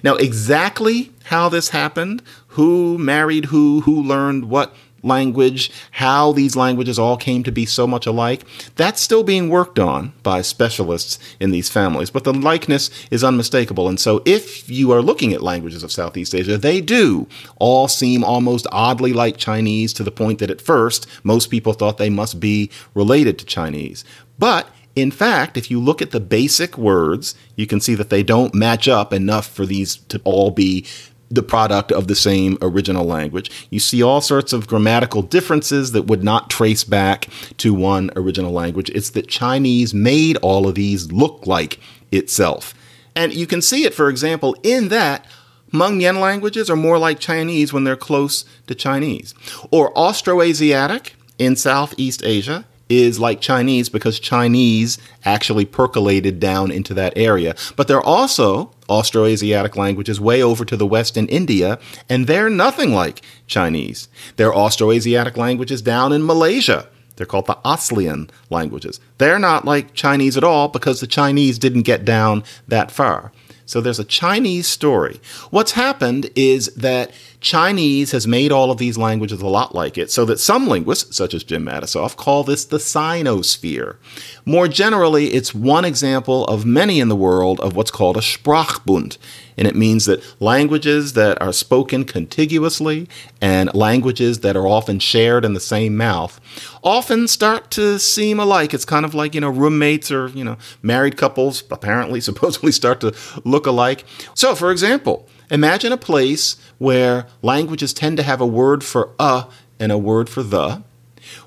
Now, 0.03 0.15
exactly 0.15 1.11
how 1.25 1.49
this 1.49 1.69
happened, 1.69 2.21
who 2.49 2.97
married 2.97 3.45
who, 3.45 3.81
who 3.81 4.01
learned 4.01 4.49
what 4.49 4.73
language, 5.03 5.71
how 5.91 6.31
these 6.31 6.55
languages 6.55 6.99
all 6.99 7.17
came 7.17 7.43
to 7.43 7.51
be 7.51 7.65
so 7.65 7.87
much 7.87 8.05
alike, 8.05 8.43
that's 8.75 9.01
still 9.01 9.23
being 9.23 9.49
worked 9.49 9.79
on 9.79 10.13
by 10.23 10.41
specialists 10.41 11.19
in 11.39 11.51
these 11.51 11.69
families. 11.69 12.09
But 12.09 12.23
the 12.23 12.33
likeness 12.33 12.89
is 13.11 13.23
unmistakable. 13.23 13.87
And 13.87 13.99
so 13.99 14.21
if 14.25 14.69
you 14.69 14.91
are 14.91 15.01
looking 15.01 15.33
at 15.33 15.41
languages 15.41 15.83
of 15.83 15.91
Southeast 15.91 16.35
Asia, 16.35 16.57
they 16.57 16.81
do 16.81 17.27
all 17.57 17.87
seem 17.87 18.23
almost 18.23 18.67
oddly 18.71 19.13
like 19.13 19.37
Chinese 19.37 19.93
to 19.93 20.03
the 20.03 20.11
point 20.11 20.39
that 20.39 20.51
at 20.51 20.61
first 20.61 21.07
most 21.23 21.49
people 21.49 21.73
thought 21.73 21.97
they 21.97 22.09
must 22.09 22.39
be 22.39 22.69
related 22.93 23.39
to 23.39 23.45
Chinese. 23.45 24.03
But 24.37 24.69
in 24.99 25.11
fact, 25.11 25.57
if 25.57 25.69
you 25.69 25.79
look 25.79 26.01
at 26.01 26.11
the 26.11 26.19
basic 26.19 26.77
words, 26.77 27.35
you 27.55 27.67
can 27.67 27.79
see 27.79 27.95
that 27.95 28.09
they 28.09 28.23
don't 28.23 28.53
match 28.53 28.87
up 28.87 29.13
enough 29.13 29.47
for 29.47 29.65
these 29.65 29.97
to 29.97 30.21
all 30.23 30.51
be 30.51 30.85
the 31.29 31.43
product 31.43 31.91
of 31.91 32.07
the 32.07 32.15
same 32.15 32.57
original 32.61 33.05
language. 33.05 33.51
You 33.69 33.79
see 33.79 34.01
all 34.01 34.21
sorts 34.21 34.51
of 34.51 34.67
grammatical 34.67 35.21
differences 35.21 35.91
that 35.91 36.07
would 36.07 36.23
not 36.23 36.49
trace 36.49 36.83
back 36.83 37.27
to 37.57 37.73
one 37.73 38.09
original 38.15 38.51
language. 38.51 38.89
It's 38.89 39.11
that 39.11 39.27
Chinese 39.27 39.93
made 39.93 40.37
all 40.37 40.67
of 40.67 40.75
these 40.75 41.11
look 41.11 41.45
like 41.45 41.79
itself. 42.11 42.73
And 43.15 43.33
you 43.33 43.45
can 43.45 43.61
see 43.61 43.83
it, 43.83 43.93
for 43.93 44.09
example, 44.09 44.55
in 44.63 44.87
that 44.89 45.25
Hmong 45.71 45.97
Mien 45.97 46.19
languages 46.19 46.69
are 46.69 46.75
more 46.75 46.97
like 46.97 47.19
Chinese 47.19 47.71
when 47.71 47.83
they're 47.83 47.95
close 47.95 48.43
to 48.65 48.73
Chinese. 48.73 49.35
Or 49.69 49.93
Austroasiatic 49.93 51.11
in 51.37 51.55
Southeast 51.55 52.23
Asia 52.23 52.65
is 52.89 53.19
like 53.19 53.39
Chinese 53.39 53.87
because 53.87 54.19
Chinese 54.19 54.97
actually 55.23 55.65
percolated 55.65 56.39
down 56.39 56.71
into 56.71 56.93
that 56.95 57.13
area. 57.15 57.55
But 57.75 57.87
there 57.87 57.97
are 57.97 58.03
also 58.03 58.71
Austroasiatic 58.89 59.75
languages 59.75 60.19
way 60.19 60.41
over 60.41 60.65
to 60.65 60.75
the 60.75 60.87
west 60.87 61.15
in 61.15 61.27
India, 61.27 61.79
and 62.09 62.25
they're 62.25 62.49
nothing 62.49 62.91
like 62.93 63.21
Chinese. 63.45 64.09
There 64.35 64.51
are 64.51 64.69
Austroasiatic 64.69 65.37
languages 65.37 65.81
down 65.83 66.11
in 66.11 66.25
Malaysia. 66.25 66.87
They're 67.15 67.25
called 67.25 67.47
the 67.47 67.57
Aslian 67.65 68.29
languages. 68.49 68.99
They're 69.17 69.39
not 69.39 69.65
like 69.65 69.93
Chinese 69.93 70.37
at 70.37 70.43
all 70.43 70.69
because 70.69 71.01
the 71.01 71.07
Chinese 71.07 71.59
didn't 71.59 71.81
get 71.81 72.05
down 72.05 72.43
that 72.67 72.91
far. 72.91 73.31
So 73.69 73.81
there's 73.81 73.99
a 73.99 74.03
Chinese 74.03 74.65
story. 74.67 75.21
What's 75.51 75.73
happened 75.73 76.31
is 76.35 76.73
that 76.73 77.11
Chinese 77.39 78.11
has 78.13 78.25
made 78.25 78.51
all 78.51 78.71
of 78.71 78.79
these 78.79 78.97
languages 78.97 79.41
a 79.41 79.47
lot 79.47 79.75
like 79.75 79.95
it, 79.95 80.09
so 80.09 80.25
that 80.25 80.39
some 80.39 80.67
linguists, 80.67 81.15
such 81.15 81.35
as 81.35 81.43
Jim 81.43 81.65
Matisoff, 81.65 82.15
call 82.15 82.43
this 82.43 82.65
the 82.65 82.79
Sinosphere. 82.79 83.97
More 84.43 84.67
generally, 84.67 85.27
it's 85.27 85.53
one 85.53 85.85
example 85.85 86.45
of 86.45 86.65
many 86.65 86.99
in 86.99 87.09
the 87.09 87.15
world 87.15 87.59
of 87.59 87.75
what's 87.75 87.91
called 87.91 88.17
a 88.17 88.21
Sprachbund, 88.21 89.19
and 89.59 89.67
it 89.67 89.75
means 89.75 90.05
that 90.05 90.23
languages 90.39 91.13
that 91.13 91.39
are 91.41 91.51
spoken 91.51 92.05
contiguously 92.05 93.09
and 93.41 93.71
languages 93.75 94.39
that 94.39 94.55
are 94.55 94.65
often 94.65 94.99
shared 94.99 95.43
in 95.43 95.53
the 95.53 95.59
same 95.59 95.97
mouth 95.97 96.39
often 96.81 97.27
start 97.27 97.69
to 97.71 97.99
seem 97.99 98.39
alike. 98.39 98.73
It's 98.73 98.85
kind 98.85 99.03
of 99.03 99.13
like, 99.13 99.35
you 99.35 99.41
know, 99.41 99.49
roommates 99.49 100.11
or, 100.11 100.29
you 100.29 100.45
know, 100.45 100.57
married 100.81 101.17
couples 101.17 101.65
apparently 101.69 102.21
supposedly 102.29 102.71
start 102.71 103.01
to 103.01 103.13
look 103.43 103.67
alike. 103.67 104.05
So, 104.33 104.55
for 104.55 104.71
example, 104.71 105.27
imagine 105.51 105.91
a 105.91 105.97
place 105.97 106.55
where 106.77 107.27
languages 107.41 107.93
tend 107.93 108.15
to 108.15 108.23
have 108.23 108.39
a 108.39 108.47
word 108.47 108.81
for 108.81 109.09
a 109.19 109.45
and 109.77 109.91
a 109.91 109.97
word 109.97 110.29
for 110.29 110.41
the, 110.41 110.83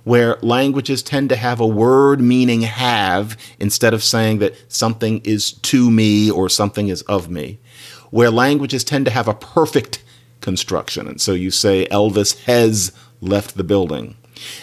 where 0.05 0.37
languages 0.42 1.03
tend 1.03 1.31
to 1.31 1.37
have 1.37 1.61
a 1.61 1.66
word 1.66 2.20
meaning 2.20 2.61
have 2.61 3.38
instead 3.59 3.94
of 3.94 4.05
saying 4.05 4.38
that 4.40 4.55
something 4.70 5.22
is 5.25 5.53
to 5.53 5.90
me 5.90 6.31
or 6.31 6.51
something 6.51 6.88
is 6.88 7.01
of 7.03 7.31
me, 7.31 7.59
where 8.12 8.31
languages 8.31 8.85
tend 8.85 9.07
to 9.07 9.11
have 9.11 9.27
a 9.27 9.35
perfect 9.35 10.05
construction. 10.40 11.09
And 11.09 11.20
so 11.20 11.33
you 11.33 11.51
say 11.51 11.88
Elvis 11.90 12.44
has 12.44 12.92
left 13.20 13.57
the 13.57 13.64
building. 13.64 14.16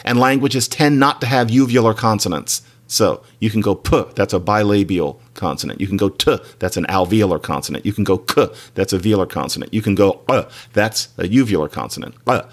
And 0.05 0.19
languages 0.19 0.67
tend 0.67 0.99
not 0.99 1.19
to 1.21 1.27
have 1.27 1.47
uvular 1.47 1.97
consonants. 1.97 2.61
So 2.85 3.23
you 3.39 3.49
can 3.49 3.61
go 3.61 3.75
p, 3.75 4.03
that's 4.15 4.33
a 4.33 4.39
bilabial 4.39 5.19
consonant. 5.33 5.81
You 5.81 5.87
can 5.87 5.97
go 5.97 6.09
t, 6.09 6.37
that's 6.59 6.77
an 6.77 6.85
alveolar 6.85 7.41
consonant. 7.41 7.85
You 7.85 7.93
can 7.93 8.03
go 8.03 8.19
k, 8.19 8.47
that's 8.75 8.93
a 8.93 8.99
velar 8.99 9.29
consonant. 9.29 9.73
You 9.73 9.81
can 9.81 9.95
go 9.95 10.21
uh, 10.27 10.43
that's 10.73 11.09
a 11.17 11.23
uvular 11.23 11.71
consonant. 11.71 12.15
Uh. 12.27 12.43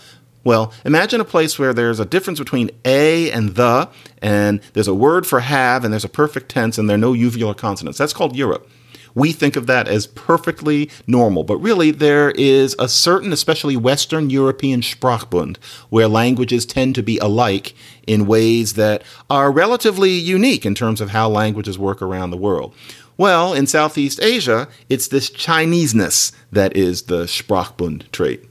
Well, 0.44 0.72
imagine 0.84 1.20
a 1.20 1.24
place 1.24 1.58
where 1.58 1.74
there's 1.74 1.98
a 1.98 2.04
difference 2.04 2.38
between 2.38 2.70
a 2.84 3.30
and 3.32 3.56
the, 3.56 3.88
and 4.22 4.60
there's 4.74 4.86
a 4.86 4.94
word 4.94 5.26
for 5.26 5.40
have, 5.40 5.84
and 5.84 5.92
there's 5.92 6.04
a 6.04 6.08
perfect 6.08 6.48
tense, 6.48 6.78
and 6.78 6.88
there 6.88 6.94
are 6.94 6.98
no 6.98 7.12
uvular 7.12 7.56
consonants. 7.56 7.98
That's 7.98 8.12
called 8.12 8.36
Europe. 8.36 8.70
We 9.16 9.32
think 9.32 9.56
of 9.56 9.66
that 9.66 9.88
as 9.88 10.06
perfectly 10.06 10.90
normal, 11.06 11.42
but 11.42 11.56
really 11.56 11.90
there 11.90 12.32
is 12.32 12.76
a 12.78 12.86
certain, 12.86 13.32
especially 13.32 13.76
Western 13.76 14.28
European 14.28 14.82
Sprachbund, 14.82 15.56
where 15.88 16.06
languages 16.06 16.66
tend 16.66 16.94
to 16.96 17.02
be 17.02 17.16
alike 17.18 17.74
in 18.06 18.26
ways 18.26 18.74
that 18.74 19.02
are 19.30 19.50
relatively 19.50 20.10
unique 20.10 20.66
in 20.66 20.74
terms 20.74 21.00
of 21.00 21.10
how 21.10 21.30
languages 21.30 21.78
work 21.78 22.02
around 22.02 22.30
the 22.30 22.36
world. 22.36 22.74
Well, 23.16 23.54
in 23.54 23.66
Southeast 23.66 24.22
Asia, 24.22 24.68
it's 24.90 25.08
this 25.08 25.30
Chineseness 25.30 26.32
that 26.52 26.76
is 26.76 27.02
the 27.02 27.24
Sprachbund 27.24 28.10
trait. 28.12 28.44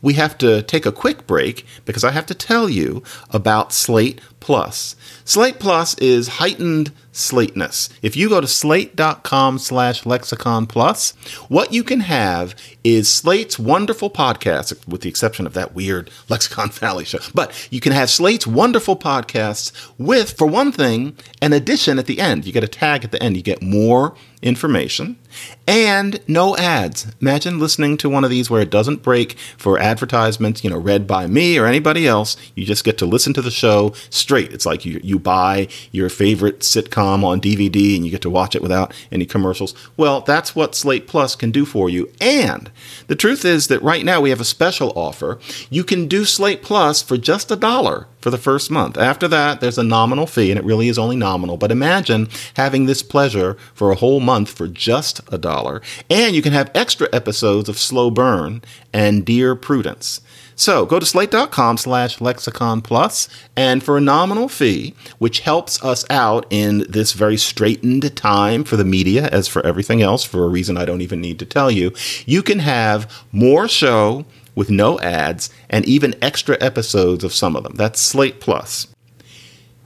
We 0.00 0.14
have 0.14 0.38
to 0.38 0.62
take 0.62 0.86
a 0.86 0.92
quick 0.92 1.26
break 1.26 1.66
because 1.84 2.02
I 2.02 2.12
have 2.12 2.24
to 2.26 2.34
tell 2.34 2.70
you 2.70 3.02
about 3.28 3.74
Slate 3.74 4.22
Plus. 4.48 4.96
Slate 5.26 5.58
Plus 5.58 5.92
is 5.98 6.38
heightened 6.40 6.90
slateness. 7.12 7.90
If 8.00 8.16
you 8.16 8.30
go 8.30 8.40
to 8.40 8.46
slate.com 8.46 9.58
slash 9.58 10.06
lexicon 10.06 10.66
plus, 10.66 11.10
what 11.48 11.72
you 11.72 11.84
can 11.84 12.00
have 12.00 12.54
is 12.82 13.12
Slate's 13.12 13.58
wonderful 13.58 14.08
podcasts, 14.08 14.88
with 14.88 15.02
the 15.02 15.10
exception 15.10 15.46
of 15.46 15.52
that 15.52 15.74
weird 15.74 16.10
Lexicon 16.30 16.70
Valley 16.70 17.04
show. 17.04 17.18
But 17.34 17.68
you 17.70 17.80
can 17.80 17.92
have 17.92 18.08
Slate's 18.08 18.46
wonderful 18.46 18.96
podcasts 18.96 19.70
with, 19.98 20.32
for 20.32 20.46
one 20.46 20.72
thing, 20.72 21.16
an 21.42 21.52
addition 21.52 21.98
at 21.98 22.06
the 22.06 22.20
end. 22.20 22.46
You 22.46 22.52
get 22.52 22.64
a 22.64 22.68
tag 22.68 23.04
at 23.04 23.12
the 23.12 23.22
end. 23.22 23.36
You 23.36 23.42
get 23.42 23.60
more 23.60 24.14
information 24.40 25.18
and 25.66 26.20
no 26.28 26.56
ads. 26.56 27.12
Imagine 27.20 27.58
listening 27.58 27.96
to 27.98 28.08
one 28.08 28.24
of 28.24 28.30
these 28.30 28.48
where 28.48 28.62
it 28.62 28.70
doesn't 28.70 29.02
break 29.02 29.36
for 29.56 29.78
advertisements, 29.78 30.62
you 30.62 30.70
know, 30.70 30.78
read 30.78 31.06
by 31.06 31.26
me 31.26 31.58
or 31.58 31.66
anybody 31.66 32.06
else. 32.06 32.36
You 32.54 32.64
just 32.64 32.84
get 32.84 32.98
to 32.98 33.06
listen 33.06 33.34
to 33.34 33.42
the 33.42 33.50
show 33.50 33.92
straight. 34.10 34.37
It's 34.44 34.66
like 34.66 34.84
you, 34.84 35.00
you 35.02 35.18
buy 35.18 35.68
your 35.92 36.08
favorite 36.08 36.60
sitcom 36.60 37.24
on 37.24 37.40
DVD 37.40 37.96
and 37.96 38.04
you 38.04 38.10
get 38.10 38.22
to 38.22 38.30
watch 38.30 38.54
it 38.54 38.62
without 38.62 38.92
any 39.10 39.26
commercials. 39.26 39.74
Well, 39.96 40.20
that's 40.20 40.54
what 40.54 40.74
Slate 40.74 41.06
Plus 41.06 41.34
can 41.34 41.50
do 41.50 41.64
for 41.64 41.88
you. 41.88 42.10
And 42.20 42.70
the 43.06 43.16
truth 43.16 43.44
is 43.44 43.68
that 43.68 43.82
right 43.82 44.04
now 44.04 44.20
we 44.20 44.30
have 44.30 44.40
a 44.40 44.44
special 44.44 44.92
offer. 44.96 45.38
You 45.70 45.84
can 45.84 46.08
do 46.08 46.24
Slate 46.24 46.62
Plus 46.62 47.02
for 47.02 47.16
just 47.16 47.50
a 47.50 47.56
dollar 47.56 48.06
for 48.20 48.30
the 48.30 48.38
first 48.38 48.70
month. 48.70 48.96
After 48.96 49.28
that, 49.28 49.60
there's 49.60 49.78
a 49.78 49.84
nominal 49.84 50.26
fee, 50.26 50.50
and 50.50 50.58
it 50.58 50.64
really 50.64 50.88
is 50.88 50.98
only 50.98 51.16
nominal. 51.16 51.56
But 51.56 51.70
imagine 51.70 52.28
having 52.54 52.86
this 52.86 53.02
pleasure 53.02 53.56
for 53.74 53.90
a 53.90 53.96
whole 53.96 54.20
month 54.20 54.50
for 54.50 54.68
just 54.68 55.20
a 55.32 55.38
dollar. 55.38 55.80
And 56.10 56.34
you 56.34 56.42
can 56.42 56.52
have 56.52 56.70
extra 56.74 57.08
episodes 57.12 57.68
of 57.68 57.78
Slow 57.78 58.10
Burn 58.10 58.62
and 58.92 59.24
Dear 59.24 59.54
Prudence. 59.54 60.20
So 60.58 60.84
go 60.84 60.98
to 60.98 61.06
slate.com 61.06 61.76
slash 61.76 62.20
lexicon 62.20 62.82
plus, 62.82 63.28
and 63.56 63.80
for 63.80 63.96
a 63.96 64.00
nominal 64.00 64.48
fee, 64.48 64.92
which 65.18 65.40
helps 65.40 65.82
us 65.84 66.04
out 66.10 66.46
in 66.50 66.84
this 66.88 67.12
very 67.12 67.36
straitened 67.36 68.16
time 68.16 68.64
for 68.64 68.76
the 68.76 68.84
media, 68.84 69.28
as 69.28 69.46
for 69.46 69.64
everything 69.64 70.02
else, 70.02 70.24
for 70.24 70.44
a 70.44 70.48
reason 70.48 70.76
I 70.76 70.84
don't 70.84 71.00
even 71.00 71.20
need 71.20 71.38
to 71.38 71.46
tell 71.46 71.70
you, 71.70 71.92
you 72.26 72.42
can 72.42 72.58
have 72.58 73.24
more 73.30 73.68
show 73.68 74.26
with 74.56 74.68
no 74.68 74.98
ads 74.98 75.48
and 75.70 75.84
even 75.84 76.16
extra 76.20 76.56
episodes 76.60 77.22
of 77.22 77.32
some 77.32 77.54
of 77.54 77.62
them. 77.62 77.74
That's 77.76 78.00
Slate 78.00 78.40
Plus. 78.40 78.88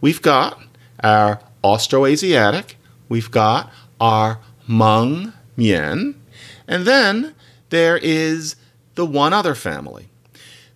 We've 0.00 0.22
got 0.22 0.58
our 1.04 1.42
Austroasiatic, 1.62 2.76
we've 3.10 3.30
got 3.30 3.70
our 4.00 4.38
Hmong 4.66 5.34
Mien, 5.54 6.18
and 6.66 6.86
then 6.86 7.34
there 7.68 7.98
is 7.98 8.56
the 8.94 9.04
one 9.04 9.34
other 9.34 9.54
family. 9.54 10.08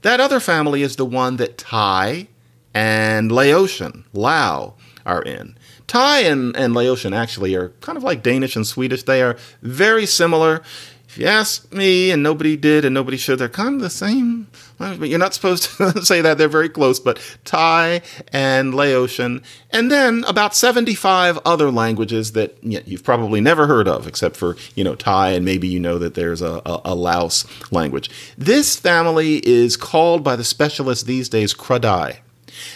That 0.06 0.20
other 0.20 0.38
family 0.38 0.82
is 0.82 0.94
the 0.94 1.04
one 1.04 1.36
that 1.38 1.58
Thai 1.58 2.28
and 2.72 3.32
Laotian, 3.32 4.04
Lao, 4.12 4.74
are 5.04 5.20
in. 5.20 5.58
Thai 5.88 6.20
and, 6.20 6.56
and 6.56 6.74
Laotian 6.74 7.12
actually 7.12 7.56
are 7.56 7.70
kind 7.80 7.98
of 7.98 8.04
like 8.04 8.22
Danish 8.22 8.54
and 8.54 8.64
Swedish. 8.64 9.02
They 9.02 9.20
are 9.20 9.36
very 9.62 10.06
similar. 10.06 10.62
If 11.16 11.20
you 11.20 11.28
ask 11.28 11.72
me, 11.72 12.10
and 12.10 12.22
nobody 12.22 12.58
did, 12.58 12.84
and 12.84 12.92
nobody 12.92 13.16
should, 13.16 13.38
they're 13.38 13.48
kind 13.48 13.76
of 13.76 13.80
the 13.80 13.88
same. 13.88 14.48
But 14.76 15.08
you're 15.08 15.18
not 15.18 15.32
supposed 15.32 15.62
to 15.78 16.04
say 16.04 16.20
that. 16.20 16.36
They're 16.36 16.46
very 16.46 16.68
close. 16.68 17.00
But 17.00 17.18
Thai 17.46 18.02
and 18.34 18.74
Laotian, 18.74 19.42
and 19.70 19.90
then 19.90 20.24
about 20.28 20.54
75 20.54 21.38
other 21.46 21.70
languages 21.70 22.32
that 22.32 22.58
you've 22.62 23.02
probably 23.02 23.40
never 23.40 23.66
heard 23.66 23.88
of, 23.88 24.06
except 24.06 24.36
for 24.36 24.58
you 24.74 24.84
know 24.84 24.94
Thai, 24.94 25.30
and 25.30 25.42
maybe 25.42 25.66
you 25.66 25.80
know 25.80 25.96
that 25.96 26.12
there's 26.12 26.42
a, 26.42 26.60
a, 26.66 26.82
a 26.84 26.94
Laos 26.94 27.46
language. 27.72 28.10
This 28.36 28.76
family 28.76 29.36
is 29.36 29.78
called 29.78 30.22
by 30.22 30.36
the 30.36 30.44
specialists 30.44 31.04
these 31.04 31.30
days 31.30 31.54
Kradai. 31.54 32.18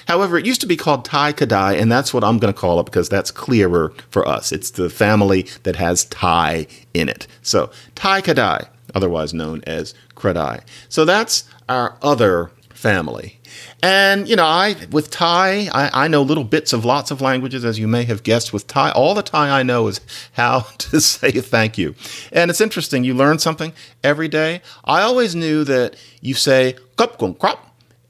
However, 0.06 0.38
it 0.38 0.46
used 0.46 0.60
to 0.62 0.66
be 0.66 0.76
called 0.76 1.04
Tai 1.04 1.32
Kadai, 1.32 1.80
and 1.80 1.90
that's 1.90 2.12
what 2.12 2.24
I'm 2.24 2.38
going 2.38 2.52
to 2.52 2.58
call 2.58 2.80
it 2.80 2.84
because 2.84 3.08
that's 3.08 3.30
clearer 3.30 3.92
for 4.10 4.26
us. 4.26 4.52
It's 4.52 4.70
the 4.70 4.90
family 4.90 5.46
that 5.62 5.76
has 5.76 6.04
Tai 6.06 6.66
in 6.94 7.08
it. 7.08 7.26
So, 7.42 7.70
Tai 7.94 8.20
Kadai, 8.20 8.68
otherwise 8.94 9.32
known 9.34 9.62
as 9.66 9.94
Kradai. 10.14 10.62
So 10.88 11.04
that's 11.04 11.44
our 11.68 11.96
other 12.02 12.50
family. 12.80 13.38
And, 13.82 14.28
you 14.28 14.36
know, 14.36 14.44
I, 14.44 14.76
with 14.90 15.10
Thai, 15.10 15.68
I, 15.72 16.04
I, 16.04 16.08
know 16.08 16.22
little 16.22 16.44
bits 16.44 16.72
of 16.72 16.84
lots 16.84 17.10
of 17.10 17.20
languages, 17.20 17.64
as 17.64 17.78
you 17.78 17.88
may 17.88 18.04
have 18.04 18.22
guessed. 18.22 18.52
With 18.52 18.66
Thai, 18.66 18.90
all 18.92 19.14
the 19.14 19.22
Thai 19.22 19.50
I 19.50 19.62
know 19.62 19.88
is 19.88 20.00
how 20.32 20.60
to 20.78 21.00
say 21.00 21.30
thank 21.30 21.76
you. 21.76 21.94
And 22.32 22.50
it's 22.50 22.60
interesting, 22.60 23.04
you 23.04 23.14
learn 23.14 23.38
something 23.38 23.72
every 24.02 24.28
day. 24.28 24.62
I 24.84 25.02
always 25.02 25.34
knew 25.34 25.64
that 25.64 25.96
you 26.20 26.34
say 26.34 26.76
kup 26.96 27.18
kum 27.18 27.34
krop, 27.34 27.58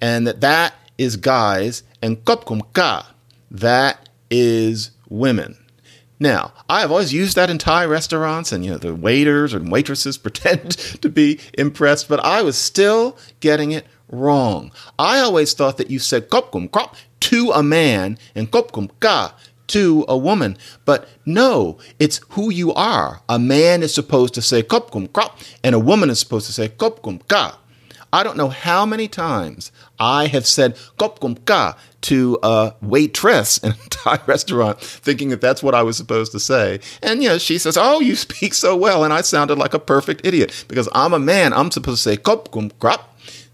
and 0.00 0.26
that 0.26 0.40
that 0.40 0.74
is 1.00 1.16
guys, 1.16 1.82
and 2.02 2.22
kopkum 2.26 2.62
ka, 2.74 3.10
that 3.50 4.10
is 4.30 4.90
women. 5.08 5.56
Now, 6.22 6.52
I 6.68 6.80
have 6.80 6.90
always 6.90 7.14
used 7.14 7.36
that 7.36 7.48
in 7.48 7.56
Thai 7.56 7.86
restaurants, 7.86 8.52
and 8.52 8.62
you 8.62 8.70
know 8.70 8.76
the 8.76 8.94
waiters 8.94 9.54
and 9.54 9.72
waitresses 9.72 10.18
pretend 10.24 10.72
to 11.00 11.08
be 11.08 11.40
impressed, 11.54 12.06
but 12.06 12.20
I 12.20 12.42
was 12.42 12.58
still 12.58 13.16
getting 13.40 13.72
it 13.72 13.86
wrong. 14.10 14.72
I 14.98 15.20
always 15.20 15.54
thought 15.54 15.78
that 15.78 15.90
you 15.90 15.98
said 15.98 16.28
kopkum 16.28 16.70
to 17.20 17.50
a 17.52 17.62
man 17.62 18.18
and 18.34 18.50
kopkum 18.50 18.90
ka 19.00 19.34
to 19.68 20.04
a 20.06 20.18
woman, 20.18 20.58
but 20.84 21.08
no, 21.24 21.78
it's 21.98 22.20
who 22.30 22.50
you 22.50 22.74
are. 22.74 23.22
A 23.28 23.38
man 23.38 23.82
is 23.82 23.94
supposed 23.94 24.34
to 24.34 24.42
say 24.42 24.62
kopkum 24.62 25.08
and 25.64 25.74
a 25.74 25.78
woman 25.78 26.10
is 26.10 26.18
supposed 26.18 26.46
to 26.46 26.52
say 26.52 26.68
kopkum 26.68 27.26
ka. 27.28 27.59
I 28.12 28.22
don't 28.22 28.36
know 28.36 28.48
how 28.48 28.84
many 28.84 29.08
times 29.08 29.70
I 29.98 30.26
have 30.26 30.46
said 30.46 30.76
"kopkum 30.98 31.44
ka" 31.44 31.76
to 32.02 32.38
a 32.42 32.74
waitress 32.80 33.58
in 33.58 33.72
a 33.72 33.74
Thai 33.90 34.18
restaurant, 34.26 34.80
thinking 34.80 35.28
that 35.30 35.40
that's 35.40 35.62
what 35.62 35.74
I 35.74 35.82
was 35.82 35.96
supposed 35.96 36.32
to 36.32 36.40
say. 36.40 36.80
And, 37.02 37.22
you 37.22 37.28
know, 37.28 37.38
she 37.38 37.58
says, 37.58 37.76
Oh, 37.76 38.00
you 38.00 38.16
speak 38.16 38.54
so 38.54 38.76
well. 38.76 39.04
And 39.04 39.12
I 39.12 39.20
sounded 39.20 39.58
like 39.58 39.74
a 39.74 39.78
perfect 39.78 40.22
idiot 40.24 40.64
because 40.68 40.88
I'm 40.92 41.12
a 41.12 41.18
man. 41.18 41.52
I'm 41.52 41.70
supposed 41.70 42.02
to 42.02 42.10
say 42.10 42.16
"kopkum 42.16 42.72
krap." 42.80 43.00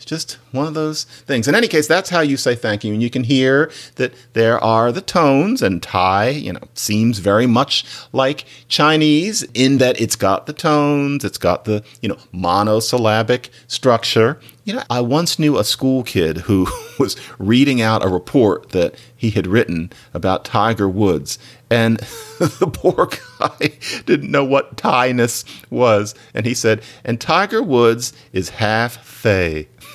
Just 0.06 0.38
one 0.52 0.68
of 0.68 0.74
those 0.74 1.02
things. 1.04 1.48
In 1.48 1.56
any 1.56 1.66
case, 1.66 1.88
that's 1.88 2.10
how 2.10 2.20
you 2.20 2.36
say 2.36 2.54
thank 2.54 2.84
you. 2.84 2.92
And 2.92 3.02
you 3.02 3.10
can 3.10 3.24
hear 3.24 3.72
that 3.96 4.14
there 4.34 4.62
are 4.62 4.92
the 4.92 5.00
tones, 5.00 5.62
and 5.62 5.82
Thai, 5.82 6.28
you 6.28 6.52
know, 6.52 6.60
seems 6.74 7.18
very 7.18 7.46
much 7.46 7.84
like 8.12 8.44
Chinese 8.68 9.42
in 9.52 9.78
that 9.78 10.00
it's 10.00 10.14
got 10.14 10.46
the 10.46 10.52
tones, 10.52 11.24
it's 11.24 11.38
got 11.38 11.64
the, 11.64 11.82
you 12.00 12.08
know, 12.08 12.18
monosyllabic 12.30 13.50
structure. 13.66 14.38
You 14.64 14.74
know, 14.74 14.84
I 14.88 15.00
once 15.00 15.40
knew 15.40 15.58
a 15.58 15.64
school 15.64 16.04
kid 16.04 16.38
who 16.38 16.68
was 17.00 17.16
reading 17.38 17.80
out 17.82 18.04
a 18.04 18.08
report 18.08 18.70
that 18.70 18.94
he 19.16 19.30
had 19.30 19.48
written 19.48 19.92
about 20.14 20.44
Tiger 20.44 20.88
Woods, 20.88 21.36
and 21.68 21.96
the 22.38 22.70
poor 22.72 23.08
guy 23.38 23.78
didn't 24.06 24.30
know 24.30 24.44
what 24.44 24.76
Thai-ness 24.76 25.44
was. 25.68 26.14
And 26.32 26.46
he 26.46 26.54
said, 26.54 26.82
and 27.04 27.20
Tiger 27.20 27.62
Woods 27.62 28.12
is 28.32 28.50
half 28.50 29.04
Fey. 29.04 29.68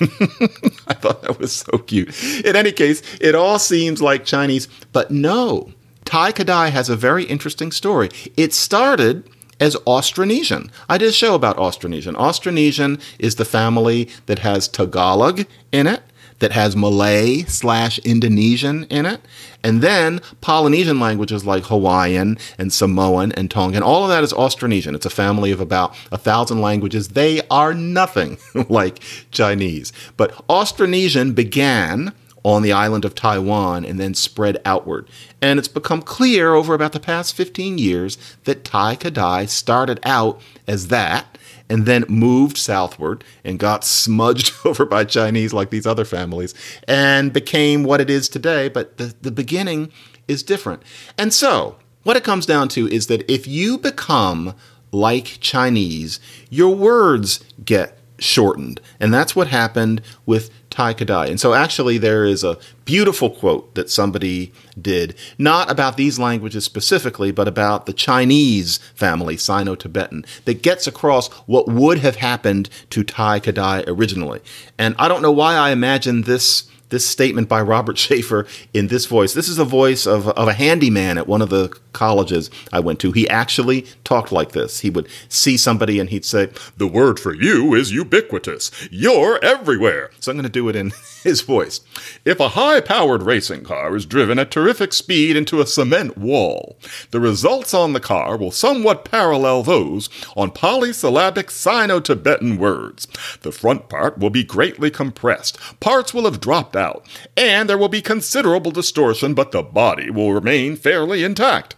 I 0.86 0.94
thought 0.94 1.22
that 1.22 1.38
was 1.38 1.52
so 1.52 1.78
cute. 1.78 2.10
In 2.44 2.56
any 2.56 2.72
case, 2.72 3.02
it 3.20 3.34
all 3.34 3.58
seems 3.58 4.02
like 4.02 4.24
Chinese, 4.24 4.68
but 4.92 5.10
no. 5.10 5.72
Tai 6.04 6.32
Kadai 6.32 6.70
has 6.70 6.88
a 6.88 6.96
very 6.96 7.24
interesting 7.24 7.72
story. 7.72 8.10
It 8.36 8.52
started 8.52 9.28
as 9.60 9.76
Austronesian. 9.86 10.70
I 10.88 10.98
did 10.98 11.08
a 11.08 11.12
show 11.12 11.34
about 11.34 11.56
Austronesian. 11.56 12.14
Austronesian 12.16 13.00
is 13.18 13.36
the 13.36 13.44
family 13.44 14.08
that 14.26 14.40
has 14.40 14.66
Tagalog 14.66 15.46
in 15.70 15.86
it 15.86 16.02
that 16.42 16.52
has 16.52 16.74
Malay 16.74 17.44
slash 17.44 18.00
Indonesian 18.00 18.82
in 18.90 19.06
it. 19.06 19.20
And 19.62 19.80
then 19.80 20.20
Polynesian 20.40 20.98
languages 20.98 21.46
like 21.46 21.66
Hawaiian 21.66 22.36
and 22.58 22.72
Samoan 22.72 23.30
and 23.32 23.48
Tongan. 23.48 23.84
All 23.84 24.02
of 24.02 24.08
that 24.08 24.24
is 24.24 24.32
Austronesian. 24.32 24.96
It's 24.96 25.06
a 25.06 25.10
family 25.10 25.52
of 25.52 25.60
about 25.60 25.96
a 26.10 26.18
thousand 26.18 26.60
languages. 26.60 27.10
They 27.10 27.42
are 27.48 27.72
nothing 27.72 28.38
like 28.68 28.98
Chinese. 29.30 29.92
But 30.16 30.32
Austronesian 30.48 31.32
began 31.32 32.12
on 32.44 32.62
the 32.62 32.72
island 32.72 33.04
of 33.04 33.14
Taiwan 33.14 33.84
and 33.84 34.00
then 34.00 34.12
spread 34.14 34.60
outward. 34.64 35.08
And 35.40 35.60
it's 35.60 35.68
become 35.68 36.02
clear 36.02 36.54
over 36.54 36.74
about 36.74 36.90
the 36.90 36.98
past 36.98 37.36
15 37.36 37.78
years 37.78 38.18
that 38.44 38.64
Tai 38.64 38.96
Kadai 38.96 39.48
started 39.48 40.00
out 40.02 40.40
as 40.66 40.88
that 40.88 41.38
and 41.72 41.86
then 41.86 42.04
moved 42.06 42.58
southward 42.58 43.24
and 43.44 43.58
got 43.58 43.82
smudged 43.82 44.52
over 44.66 44.84
by 44.84 45.04
Chinese 45.04 45.54
like 45.54 45.70
these 45.70 45.86
other 45.86 46.04
families 46.04 46.54
and 46.86 47.32
became 47.32 47.82
what 47.82 47.98
it 47.98 48.10
is 48.10 48.28
today. 48.28 48.68
But 48.68 48.98
the, 48.98 49.14
the 49.22 49.30
beginning 49.30 49.90
is 50.28 50.42
different. 50.42 50.82
And 51.16 51.32
so, 51.32 51.76
what 52.02 52.16
it 52.16 52.24
comes 52.24 52.44
down 52.44 52.68
to 52.70 52.86
is 52.88 53.06
that 53.06 53.28
if 53.30 53.46
you 53.46 53.78
become 53.78 54.54
like 54.90 55.38
Chinese, 55.40 56.20
your 56.50 56.74
words 56.74 57.42
get 57.64 57.98
shortened. 58.18 58.80
And 59.00 59.14
that's 59.14 59.34
what 59.34 59.48
happened 59.48 60.02
with 60.26 60.50
Tai 60.68 60.92
Kadai. 60.94 61.28
And 61.28 61.40
so 61.40 61.54
actually 61.54 61.96
there 61.96 62.24
is 62.24 62.44
a 62.44 62.58
beautiful 62.92 63.30
quote 63.30 63.74
that 63.74 63.88
somebody 63.88 64.52
did, 64.78 65.14
not 65.38 65.70
about 65.70 65.96
these 65.96 66.18
languages 66.18 66.62
specifically, 66.62 67.32
but 67.32 67.48
about 67.48 67.86
the 67.86 67.92
Chinese 67.94 68.76
family, 68.94 69.34
Sino-Tibetan, 69.34 70.26
that 70.44 70.60
gets 70.60 70.86
across 70.86 71.28
what 71.46 71.66
would 71.68 72.00
have 72.00 72.16
happened 72.16 72.68
to 72.90 73.02
Tai 73.02 73.40
Kadai 73.40 73.82
originally. 73.86 74.42
And 74.76 74.94
I 74.98 75.08
don't 75.08 75.22
know 75.22 75.32
why 75.32 75.54
I 75.54 75.70
imagine 75.70 76.24
this 76.24 76.68
this 76.92 77.06
statement 77.06 77.48
by 77.48 77.60
Robert 77.60 77.98
Shafer 78.06 78.46
in 78.72 78.86
this 78.86 79.06
voice. 79.06 79.32
This 79.32 79.48
is 79.48 79.58
a 79.58 79.64
voice 79.64 80.06
of, 80.06 80.28
of 80.28 80.46
a 80.46 80.52
handyman 80.52 81.18
at 81.18 81.26
one 81.26 81.42
of 81.42 81.48
the 81.48 81.74
colleges 81.92 82.50
I 82.72 82.80
went 82.80 83.00
to. 83.00 83.12
He 83.12 83.28
actually 83.28 83.86
talked 84.04 84.30
like 84.30 84.52
this. 84.52 84.80
He 84.80 84.90
would 84.90 85.08
see 85.28 85.56
somebody 85.56 85.98
and 85.98 86.10
he'd 86.10 86.24
say, 86.24 86.50
The 86.76 86.86
word 86.86 87.18
for 87.18 87.34
you 87.34 87.74
is 87.74 87.92
ubiquitous. 87.92 88.70
You're 88.90 89.42
everywhere. 89.42 90.10
So 90.20 90.30
I'm 90.30 90.36
going 90.36 90.44
to 90.44 90.50
do 90.50 90.68
it 90.68 90.76
in 90.76 90.92
his 91.22 91.40
voice. 91.40 91.80
If 92.24 92.38
a 92.38 92.50
high 92.50 92.80
powered 92.84 93.22
racing 93.22 93.64
car 93.64 93.96
is 93.96 94.06
driven 94.06 94.38
at 94.38 94.50
terrific 94.50 94.92
speed 94.92 95.36
into 95.36 95.60
a 95.60 95.66
cement 95.66 96.18
wall, 96.18 96.78
the 97.10 97.20
results 97.20 97.72
on 97.72 97.92
the 97.92 98.00
car 98.00 98.36
will 98.36 98.50
somewhat 98.50 99.04
parallel 99.04 99.62
those 99.62 100.08
on 100.36 100.50
polysyllabic 100.50 101.50
Sino 101.50 102.00
Tibetan 102.00 102.58
words. 102.58 103.06
The 103.40 103.52
front 103.52 103.88
part 103.88 104.18
will 104.18 104.30
be 104.30 104.44
greatly 104.44 104.90
compressed, 104.90 105.58
parts 105.80 106.12
will 106.12 106.24
have 106.24 106.40
dropped 106.40 106.76
out, 106.76 107.06
and 107.36 107.68
there 107.68 107.78
will 107.78 107.88
be 107.88 108.02
considerable 108.02 108.70
distortion, 108.70 109.34
but 109.34 109.52
the 109.52 109.62
body 109.62 110.10
will 110.10 110.32
remain 110.32 110.76
fairly 110.76 111.24
intact. 111.24 111.76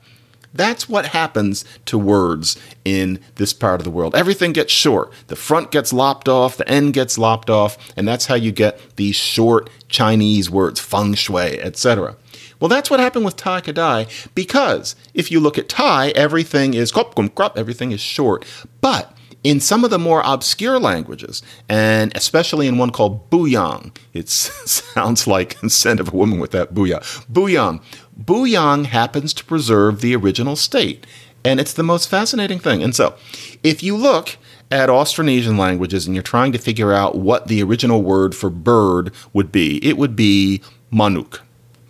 That's 0.54 0.88
what 0.88 1.06
happens 1.06 1.64
to 1.86 1.98
words 1.98 2.56
in 2.84 3.20
this 3.34 3.52
part 3.52 3.80
of 3.80 3.84
the 3.84 3.90
world. 3.90 4.14
Everything 4.14 4.52
gets 4.52 4.72
short. 4.72 5.12
The 5.26 5.36
front 5.36 5.70
gets 5.70 5.92
lopped 5.92 6.28
off, 6.28 6.56
the 6.56 6.68
end 6.68 6.94
gets 6.94 7.18
lopped 7.18 7.50
off, 7.50 7.76
and 7.96 8.06
that's 8.06 8.26
how 8.26 8.36
you 8.36 8.52
get 8.52 8.80
these 8.96 9.16
short 9.16 9.68
Chinese 9.88 10.48
words, 10.50 10.80
feng 10.80 11.14
shui, 11.14 11.60
etc. 11.60 12.16
Well, 12.60 12.68
that's 12.68 12.88
what 12.88 13.00
happened 13.00 13.24
with 13.24 13.36
Tai 13.36 13.60
Kadai 13.60 14.08
because 14.34 14.96
if 15.12 15.30
you 15.30 15.40
look 15.40 15.58
at 15.58 15.68
Tai, 15.68 16.08
everything 16.10 16.74
is 16.74 16.92
krop, 16.92 17.14
kum, 17.14 17.28
krop, 17.28 17.56
everything 17.56 17.92
is 17.92 18.00
short. 18.00 18.44
But 18.80 19.14
in 19.44 19.60
some 19.60 19.84
of 19.84 19.90
the 19.90 19.98
more 19.98 20.22
obscure 20.24 20.78
languages, 20.78 21.42
and 21.68 22.16
especially 22.16 22.66
in 22.66 22.78
one 22.78 22.90
called 22.90 23.28
Buyang, 23.30 23.94
it 24.14 24.28
sounds 24.30 25.26
like 25.26 25.58
send 25.68 26.00
of 26.00 26.12
a 26.12 26.16
woman 26.16 26.40
with 26.40 26.50
that 26.52 26.74
booyah. 26.74 27.02
Buyang. 27.30 27.82
Buyang 28.20 28.86
happens 28.86 29.34
to 29.34 29.44
preserve 29.44 30.00
the 30.00 30.14
original 30.14 30.56
state. 30.56 31.06
And 31.44 31.60
it's 31.60 31.74
the 31.74 31.82
most 31.82 32.08
fascinating 32.08 32.58
thing. 32.58 32.82
And 32.82 32.94
so, 32.94 33.16
if 33.62 33.82
you 33.82 33.96
look 33.96 34.38
at 34.70 34.88
Austronesian 34.88 35.58
languages 35.58 36.06
and 36.06 36.14
you're 36.14 36.22
trying 36.22 36.52
to 36.52 36.58
figure 36.58 36.92
out 36.92 37.16
what 37.16 37.48
the 37.48 37.62
original 37.62 38.02
word 38.02 38.34
for 38.34 38.48
bird 38.48 39.12
would 39.32 39.52
be, 39.52 39.84
it 39.84 39.98
would 39.98 40.16
be 40.16 40.62
manuk. 40.92 41.40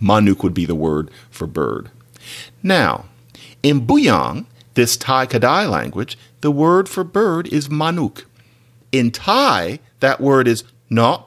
Manuk 0.02 0.42
would 0.42 0.54
be 0.54 0.66
the 0.66 0.74
word 0.74 1.10
for 1.30 1.46
bird. 1.46 1.90
Now, 2.62 3.04
in 3.62 3.86
Buyang, 3.86 4.46
this 4.74 4.96
Tai 4.96 5.26
Kadai 5.26 5.70
language, 5.70 6.18
the 6.40 6.50
word 6.50 6.88
for 6.88 7.04
bird 7.04 7.46
is 7.52 7.68
manuk. 7.68 8.24
In 8.90 9.12
Thai, 9.12 9.78
that 10.00 10.20
word 10.20 10.48
is 10.48 10.64
no, 10.90 11.26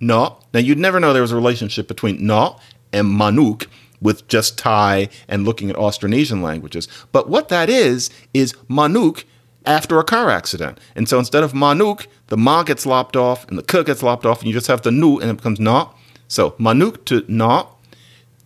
no. 0.00 0.38
Now, 0.52 0.60
you'd 0.60 0.78
never 0.78 1.00
know 1.00 1.12
there 1.12 1.22
was 1.22 1.32
a 1.32 1.36
relationship 1.36 1.88
between 1.88 2.24
no 2.26 2.58
and 2.92 3.08
manuk 3.08 3.66
with 4.00 4.26
just 4.28 4.58
Thai 4.58 5.08
and 5.26 5.44
looking 5.44 5.70
at 5.70 5.76
Austronesian 5.76 6.42
languages. 6.42 6.88
But 7.12 7.28
what 7.28 7.48
that 7.48 7.68
is, 7.68 8.10
is 8.32 8.52
manuk 8.68 9.24
after 9.66 9.98
a 9.98 10.04
car 10.04 10.30
accident. 10.30 10.78
And 10.94 11.08
so 11.08 11.18
instead 11.18 11.42
of 11.42 11.52
manuk, 11.52 12.06
the 12.28 12.36
ma 12.36 12.62
gets 12.62 12.86
lopped 12.86 13.16
off 13.16 13.46
and 13.48 13.58
the 13.58 13.62
k 13.62 13.82
gets 13.84 14.02
lopped 14.02 14.26
off, 14.26 14.40
and 14.40 14.48
you 14.48 14.54
just 14.54 14.66
have 14.66 14.82
the 14.82 14.90
nu 14.90 15.18
and 15.18 15.30
it 15.30 15.36
becomes 15.36 15.60
na. 15.60 15.90
So 16.28 16.52
manuk 16.52 17.04
to 17.06 17.24
na, 17.28 17.66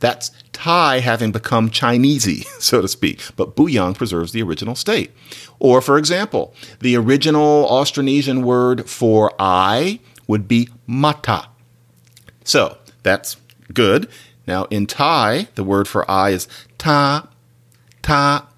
that's 0.03 0.33
Thai 0.53 0.99
having 0.99 1.33
become 1.33 1.71
Chinesey, 1.71 2.45
so 2.61 2.83
to 2.83 2.88
speak. 2.88 3.21
But 3.37 3.57
Buyang 3.57 3.95
preserves 3.97 4.33
the 4.33 4.43
original 4.43 4.75
state. 4.75 5.12
Or, 5.59 5.81
for 5.81 5.97
example, 5.97 6.55
the 6.81 6.97
original 6.97 7.69
Austronesian 7.69 8.43
word 8.43 8.91
for 8.91 9.33
I 9.38 10.01
would 10.27 10.49
be 10.49 10.69
mata. 10.87 11.49
So 12.45 12.79
that's 13.03 13.37
good. 13.73 14.09
Now, 14.46 14.64
in 14.64 14.87
Thai, 14.87 15.48
the 15.55 15.64
word 15.64 15.87
for 15.88 16.11
I 16.11 16.31
is 16.31 16.48
ta, 16.78 17.28
ta. 18.02 18.48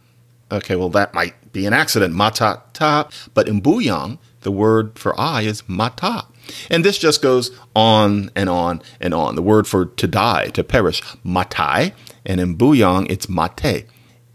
Okay, 0.50 0.76
well, 0.76 0.90
that 0.90 1.14
might 1.14 1.52
be 1.52 1.66
an 1.66 1.72
accident, 1.72 2.14
mata, 2.14 2.62
ta. 2.72 3.08
But 3.34 3.48
in 3.48 3.60
Buyang, 3.60 4.18
the 4.40 4.52
word 4.52 4.98
for 4.98 5.18
I 5.18 5.42
is 5.42 5.62
mata. 5.68 6.26
And 6.70 6.84
this 6.84 6.98
just 6.98 7.22
goes 7.22 7.50
on 7.74 8.30
and 8.36 8.48
on 8.48 8.82
and 9.00 9.14
on. 9.14 9.34
The 9.34 9.42
word 9.42 9.66
for 9.66 9.86
to 9.86 10.06
die, 10.06 10.48
to 10.48 10.62
perish, 10.62 11.02
matai. 11.24 11.92
And 12.26 12.40
in 12.40 12.56
Buyang, 12.56 13.10
it's 13.10 13.28
mate. 13.28 13.86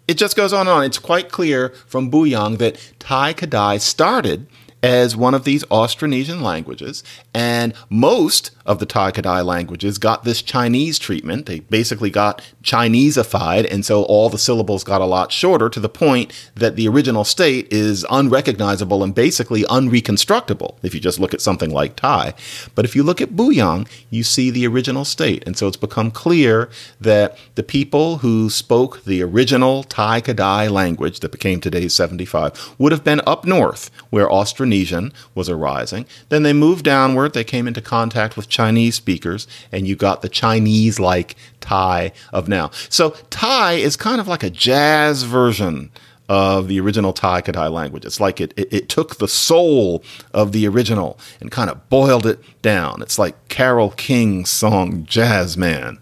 It 0.07 0.17
just 0.17 0.35
goes 0.35 0.53
on 0.53 0.62
and 0.62 0.69
on. 0.69 0.83
It's 0.83 0.97
quite 0.97 1.31
clear 1.31 1.69
from 1.85 2.09
Buyang 2.09 2.57
that 2.57 2.79
Tai 2.97 3.33
Kadai 3.35 3.79
started 3.79 4.47
as 4.81 5.15
one 5.15 5.33
of 5.33 5.43
these 5.43 5.63
Austronesian 5.65 6.41
languages, 6.41 7.03
and 7.33 7.73
most 7.89 8.51
of 8.69 8.77
the 8.77 8.86
Tai 8.86 9.12
Kadai 9.12 9.43
languages 9.43 9.97
got 9.97 10.23
this 10.23 10.43
Chinese 10.43 10.99
treatment. 10.99 11.47
They 11.47 11.62
basically 11.62 12.12
got 12.12 12.43
Chineseified, 12.62 13.69
and 13.69 13.84
so 13.84 14.03
all 14.03 14.29
the 14.29 14.38
syllables 14.38 14.84
got 14.84 15.01
a 15.01 15.05
lot 15.05 15.32
shorter 15.32 15.69
to 15.69 15.79
the 15.79 15.89
point 15.89 16.32
that 16.53 16.75
the 16.75 16.88
original 16.88 17.23
state 17.23 17.67
is 17.73 18.05
unrecognizable 18.12 19.03
and 19.03 19.15
basically 19.15 19.63
unreconstructible 19.63 20.75
if 20.84 20.93
you 20.93 20.99
just 20.99 21.19
look 21.19 21.34
at 21.34 21.41
something 21.41 21.71
like 21.71 21.95
Thai. 21.95 22.36
But 22.75 22.86
if 22.86 22.95
you 22.95 23.01
look 23.01 23.19
at 23.19 23.32
Buyang, 23.32 23.89
you 24.12 24.21
see 24.21 24.51
the 24.51 24.67
original 24.67 25.03
state, 25.03 25.43
and 25.47 25.58
so 25.58 25.67
it's 25.67 25.75
become 25.75 26.12
clear 26.12 26.69
that 27.01 27.39
the 27.55 27.63
people 27.63 28.17
who 28.19 28.51
spoke 28.51 29.03
the 29.03 29.23
original 29.23 29.82
Tai 29.84 30.21
Kadai 30.21 30.69
language 30.69 31.21
that 31.21 31.32
became 31.32 31.60
today's 31.60 31.95
75 31.95 32.75
would 32.77 32.91
have 32.91 33.03
been 33.03 33.21
up 33.25 33.45
north 33.45 33.89
where 34.12 34.27
Austronesian 34.27 35.12
was 35.34 35.49
arising. 35.49 36.05
Then 36.29 36.43
they 36.43 36.53
moved 36.53 36.86
downward, 36.86 37.34
they 37.34 37.43
came 37.43 37.67
into 37.67 37.82
contact 37.82 38.38
with 38.38 38.47
Chinese 38.60 38.95
speakers, 38.95 39.48
and 39.72 39.88
you 39.88 39.95
got 39.95 40.22
the 40.22 40.28
Chinese 40.28 41.00
like 41.00 41.38
Thai 41.62 42.12
of 42.34 42.50
now. 42.50 42.72
So 42.89 43.12
Thai 43.30 43.76
is 43.76 43.95
kind 43.95 44.19
of 44.19 44.28
like 44.28 44.43
a 44.43 44.50
jazz 44.50 45.24
version 45.24 45.91
of 46.28 46.67
the 46.67 46.78
original 46.82 47.13
Tai 47.13 47.41
Kadai 47.41 47.72
language. 47.72 48.04
It's 48.04 48.19
like 48.19 48.41
it, 48.41 48.54
it, 48.58 48.74
it, 48.74 48.89
took 48.89 49.15
the 49.15 49.30
soul 49.30 50.04
of 50.34 50.52
the 50.52 50.67
original 50.67 51.17
and 51.39 51.50
kind 51.50 51.69
of 51.69 51.88
boiled 51.88 52.26
it 52.26 52.43
down. 52.62 53.02
It's 53.02 53.17
like 53.17 53.48
Carole 53.48 53.91
King's 53.91 54.50
song 54.50 55.06
Jazz 55.06 55.56
Man. 55.56 55.98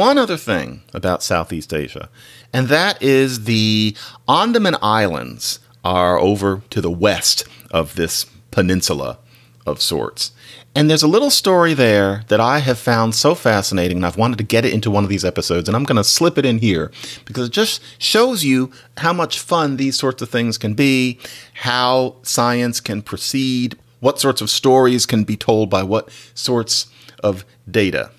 One 0.00 0.16
other 0.16 0.38
thing 0.38 0.82
about 0.94 1.22
Southeast 1.22 1.74
Asia, 1.74 2.08
and 2.54 2.68
that 2.68 3.02
is 3.02 3.44
the 3.44 3.94
Andaman 4.26 4.76
Islands 4.80 5.60
are 5.84 6.18
over 6.18 6.62
to 6.70 6.80
the 6.80 6.90
west 6.90 7.46
of 7.70 7.96
this 7.96 8.24
peninsula 8.50 9.18
of 9.66 9.82
sorts. 9.82 10.32
And 10.74 10.88
there's 10.88 11.02
a 11.02 11.06
little 11.06 11.28
story 11.28 11.74
there 11.74 12.24
that 12.28 12.40
I 12.40 12.60
have 12.60 12.78
found 12.78 13.14
so 13.14 13.34
fascinating, 13.34 13.98
and 13.98 14.06
I've 14.06 14.16
wanted 14.16 14.38
to 14.38 14.44
get 14.44 14.64
it 14.64 14.72
into 14.72 14.90
one 14.90 15.04
of 15.04 15.10
these 15.10 15.24
episodes, 15.24 15.68
and 15.68 15.76
I'm 15.76 15.84
going 15.84 15.96
to 15.96 16.04
slip 16.04 16.38
it 16.38 16.46
in 16.46 16.60
here 16.60 16.90
because 17.26 17.48
it 17.48 17.52
just 17.52 17.82
shows 17.98 18.42
you 18.42 18.72
how 18.96 19.12
much 19.12 19.38
fun 19.38 19.76
these 19.76 19.98
sorts 19.98 20.22
of 20.22 20.30
things 20.30 20.56
can 20.56 20.72
be, 20.72 21.18
how 21.52 22.16
science 22.22 22.80
can 22.80 23.02
proceed, 23.02 23.76
what 24.00 24.18
sorts 24.18 24.40
of 24.40 24.48
stories 24.48 25.04
can 25.04 25.24
be 25.24 25.36
told 25.36 25.68
by 25.68 25.82
what 25.82 26.08
sorts 26.32 26.86
of 27.22 27.44
data. 27.70 28.12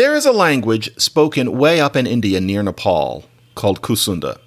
There 0.00 0.14
is 0.14 0.24
a 0.24 0.32
language 0.32 0.88
spoken 0.96 1.58
way 1.58 1.78
up 1.78 1.94
in 1.94 2.06
India 2.06 2.40
near 2.40 2.62
Nepal 2.62 3.26
called 3.54 3.82
Kusunda. 3.82 4.38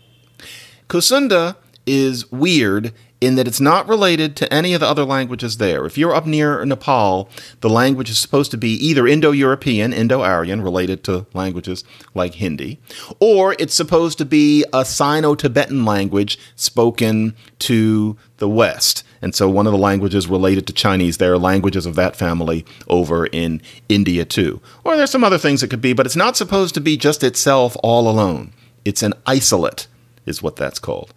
Kusunda 0.90 1.58
is 1.86 2.32
weird 2.32 2.92
in 3.22 3.36
that 3.36 3.48
it's 3.48 3.62
not 3.62 3.88
related 3.88 4.36
to 4.38 4.52
any 4.52 4.74
of 4.74 4.80
the 4.80 4.88
other 4.88 5.04
languages 5.04 5.58
there. 5.58 5.86
If 5.86 5.96
you're 5.96 6.16
up 6.16 6.26
near 6.26 6.66
Nepal, 6.66 7.30
the 7.62 7.70
language 7.70 8.10
is 8.10 8.18
supposed 8.18 8.50
to 8.50 8.58
be 8.58 8.72
either 8.84 9.06
Indo 9.06 9.30
European, 9.30 9.94
Indo 9.94 10.24
Aryan, 10.24 10.64
related 10.64 11.04
to 11.04 11.28
languages 11.36 11.84
like 12.16 12.34
Hindi, 12.34 12.80
or 13.20 13.56
it's 13.60 13.76
supposed 13.76 14.18
to 14.18 14.26
be 14.26 14.66
a 14.74 14.84
Sino 14.84 15.36
Tibetan 15.36 15.86
language 15.86 16.40
spoken 16.56 17.36
to 17.60 18.18
the 18.38 18.50
West. 18.50 19.04
And 19.24 19.34
so 19.34 19.50
one 19.50 19.66
of 19.66 19.72
the 19.72 19.80
languages 19.80 20.28
related 20.28 20.68
to 20.68 20.74
Chinese, 20.74 21.18
there 21.18 21.32
are 21.32 21.38
languages 21.38 21.86
of 21.86 21.96
that 21.96 22.18
family 22.18 22.66
over 22.90 23.26
in 23.26 23.62
India 23.88 24.26
too. 24.26 24.60
Or 24.84 24.98
there's 24.98 25.12
some 25.12 25.24
other 25.24 25.38
things 25.38 25.64
it 25.64 25.70
could 25.70 25.82
be, 25.82 25.94
but 25.94 26.06
it's 26.06 26.18
not 26.18 26.36
supposed 26.36 26.76
to 26.76 26.82
be 26.82 26.98
just 26.98 27.24
itself 27.24 27.78
all 27.82 28.10
alone. 28.10 28.52
It's 28.84 29.02
an 29.02 29.14
isolate, 29.26 29.88
is 30.26 30.44
what 30.44 30.58
that's 30.58 30.78
called. 30.78 31.14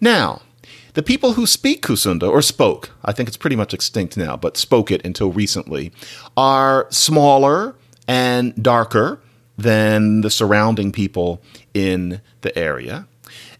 Now, 0.00 0.40
the 0.94 1.02
people 1.02 1.32
who 1.32 1.46
speak 1.46 1.84
Kusunda, 1.84 2.30
or 2.30 2.42
spoke, 2.42 2.90
I 3.04 3.12
think 3.12 3.28
it's 3.28 3.36
pretty 3.36 3.56
much 3.56 3.74
extinct 3.74 4.16
now, 4.16 4.36
but 4.36 4.56
spoke 4.56 4.92
it 4.92 5.04
until 5.04 5.32
recently, 5.32 5.90
are 6.36 6.86
smaller 6.90 7.74
and 8.06 8.54
darker 8.62 9.20
than 9.56 10.20
the 10.20 10.30
surrounding 10.30 10.92
people 10.92 11.42
in 11.74 12.20
the 12.42 12.56
area. 12.56 13.08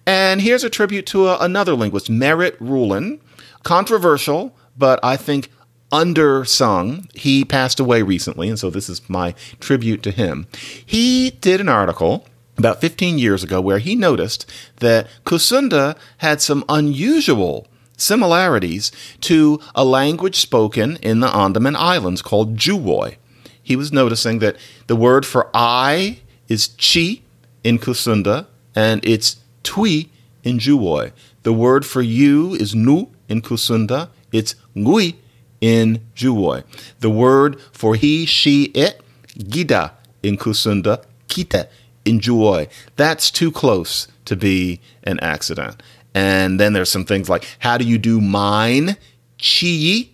And 0.06 0.40
here's 0.40 0.62
a 0.62 0.70
tribute 0.70 1.06
to 1.06 1.26
a, 1.26 1.38
another 1.38 1.74
linguist, 1.74 2.08
Merritt 2.08 2.58
Ruhlen. 2.60 3.18
Controversial, 3.62 4.54
but 4.76 5.00
I 5.02 5.16
think 5.16 5.50
undersung. 5.90 7.10
He 7.16 7.44
passed 7.44 7.80
away 7.80 8.02
recently, 8.02 8.48
and 8.48 8.58
so 8.58 8.70
this 8.70 8.88
is 8.88 9.08
my 9.08 9.34
tribute 9.60 10.02
to 10.04 10.10
him. 10.10 10.46
He 10.84 11.30
did 11.40 11.60
an 11.60 11.68
article 11.68 12.26
about 12.56 12.80
15 12.80 13.18
years 13.18 13.44
ago 13.44 13.60
where 13.60 13.78
he 13.78 13.94
noticed 13.94 14.44
that 14.76 15.06
Kusunda 15.24 15.96
had 16.18 16.40
some 16.40 16.64
unusual 16.68 17.66
similarities 17.96 18.92
to 19.20 19.60
a 19.74 19.84
language 19.84 20.36
spoken 20.36 20.96
in 20.96 21.20
the 21.20 21.34
Andaman 21.34 21.76
Islands 21.76 22.22
called 22.22 22.56
Juwoi. 22.56 23.16
He 23.62 23.76
was 23.76 23.92
noticing 23.92 24.38
that 24.38 24.56
the 24.86 24.96
word 24.96 25.26
for 25.26 25.50
I 25.52 26.20
is 26.48 26.68
chi 26.78 27.20
in 27.62 27.78
Kusunda 27.78 28.46
and 28.74 29.04
it's 29.04 29.36
tui 29.62 30.08
in 30.42 30.58
Juwoi. 30.58 31.12
The 31.42 31.52
word 31.52 31.84
for 31.84 32.02
you 32.02 32.54
is 32.54 32.74
nu 32.74 33.08
in 33.28 33.42
Kusunda, 33.42 34.08
it's 34.32 34.54
ngui 34.76 35.16
in 35.60 36.00
Juwoi. 36.14 36.64
The 37.00 37.10
word 37.10 37.60
for 37.72 37.94
he, 37.94 38.26
she, 38.26 38.64
it, 38.74 39.00
gida 39.36 39.92
in 40.22 40.36
Kusunda, 40.36 41.04
kita 41.28 41.68
in 42.04 42.20
Juwoi. 42.20 42.68
That's 42.96 43.30
too 43.30 43.50
close 43.50 44.08
to 44.24 44.36
be 44.36 44.80
an 45.04 45.18
accident. 45.20 45.82
And 46.14 46.58
then 46.58 46.72
there's 46.72 46.90
some 46.90 47.04
things 47.04 47.28
like 47.28 47.46
how 47.60 47.76
do 47.78 47.84
you 47.84 47.98
do 47.98 48.20
mine, 48.20 48.96
chi 49.38 50.08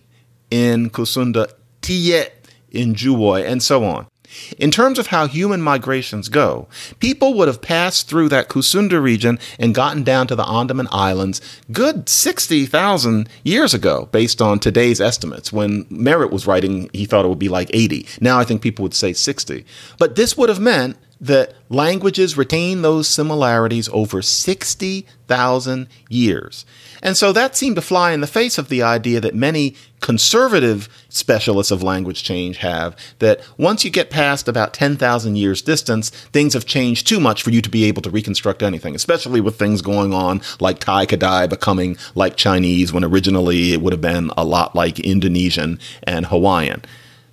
in 0.51 0.89
Kusunda, 0.89 1.51
tiye 1.81 2.29
in 2.71 2.93
Juwoi, 2.93 3.45
and 3.47 3.63
so 3.63 3.83
on. 3.83 4.07
In 4.57 4.71
terms 4.71 4.99
of 4.99 5.07
how 5.07 5.27
human 5.27 5.61
migrations 5.61 6.29
go, 6.29 6.67
people 6.99 7.33
would 7.33 7.47
have 7.47 7.61
passed 7.61 8.07
through 8.07 8.29
that 8.29 8.49
Kusunda 8.49 9.01
region 9.01 9.39
and 9.59 9.75
gotten 9.75 10.03
down 10.03 10.27
to 10.27 10.35
the 10.35 10.47
Andaman 10.47 10.87
Islands 10.91 11.41
good 11.71 12.09
60,000 12.09 13.29
years 13.43 13.73
ago, 13.73 14.09
based 14.11 14.41
on 14.41 14.59
today's 14.59 15.01
estimates. 15.01 15.51
When 15.51 15.85
Merritt 15.89 16.31
was 16.31 16.47
writing, 16.47 16.89
he 16.93 17.05
thought 17.05 17.25
it 17.25 17.29
would 17.29 17.39
be 17.39 17.49
like 17.49 17.69
80. 17.73 18.07
Now 18.21 18.39
I 18.39 18.43
think 18.43 18.61
people 18.61 18.83
would 18.83 18.93
say 18.93 19.13
60. 19.13 19.65
But 19.97 20.15
this 20.15 20.37
would 20.37 20.49
have 20.49 20.59
meant 20.59 20.97
that 21.25 21.55
languages 21.69 22.37
retain 22.37 22.83
those 22.83 23.07
similarities 23.07 23.89
over 23.89 24.21
60,000 24.21 25.87
years. 26.07 26.65
And 27.01 27.17
so 27.17 27.31
that 27.31 27.55
seemed 27.55 27.75
to 27.77 27.81
fly 27.81 28.11
in 28.11 28.21
the 28.21 28.27
face 28.27 28.57
of 28.59 28.69
the 28.69 28.83
idea 28.83 29.19
that 29.21 29.33
many 29.33 29.75
conservative 30.01 30.87
specialists 31.09 31.71
of 31.71 31.81
language 31.81 32.23
change 32.23 32.57
have 32.57 32.95
that 33.19 33.41
once 33.57 33.83
you 33.83 33.89
get 33.89 34.11
past 34.11 34.47
about 34.47 34.73
10,000 34.73 35.35
years 35.35 35.63
distance, 35.63 36.09
things 36.09 36.53
have 36.53 36.65
changed 36.65 37.07
too 37.07 37.19
much 37.19 37.41
for 37.41 37.49
you 37.49 37.61
to 37.61 37.69
be 37.69 37.85
able 37.85 38.03
to 38.03 38.11
reconstruct 38.11 38.61
anything, 38.61 38.93
especially 38.93 39.41
with 39.41 39.57
things 39.57 39.81
going 39.81 40.13
on 40.13 40.41
like 40.59 40.77
Tai 40.77 41.07
Kadai 41.07 41.49
becoming 41.49 41.97
like 42.13 42.35
Chinese 42.35 42.93
when 42.93 43.03
originally 43.03 43.73
it 43.73 43.81
would 43.81 43.93
have 43.93 44.01
been 44.01 44.29
a 44.37 44.43
lot 44.43 44.75
like 44.75 44.99
Indonesian 44.99 45.79
and 46.03 46.27
Hawaiian. 46.27 46.83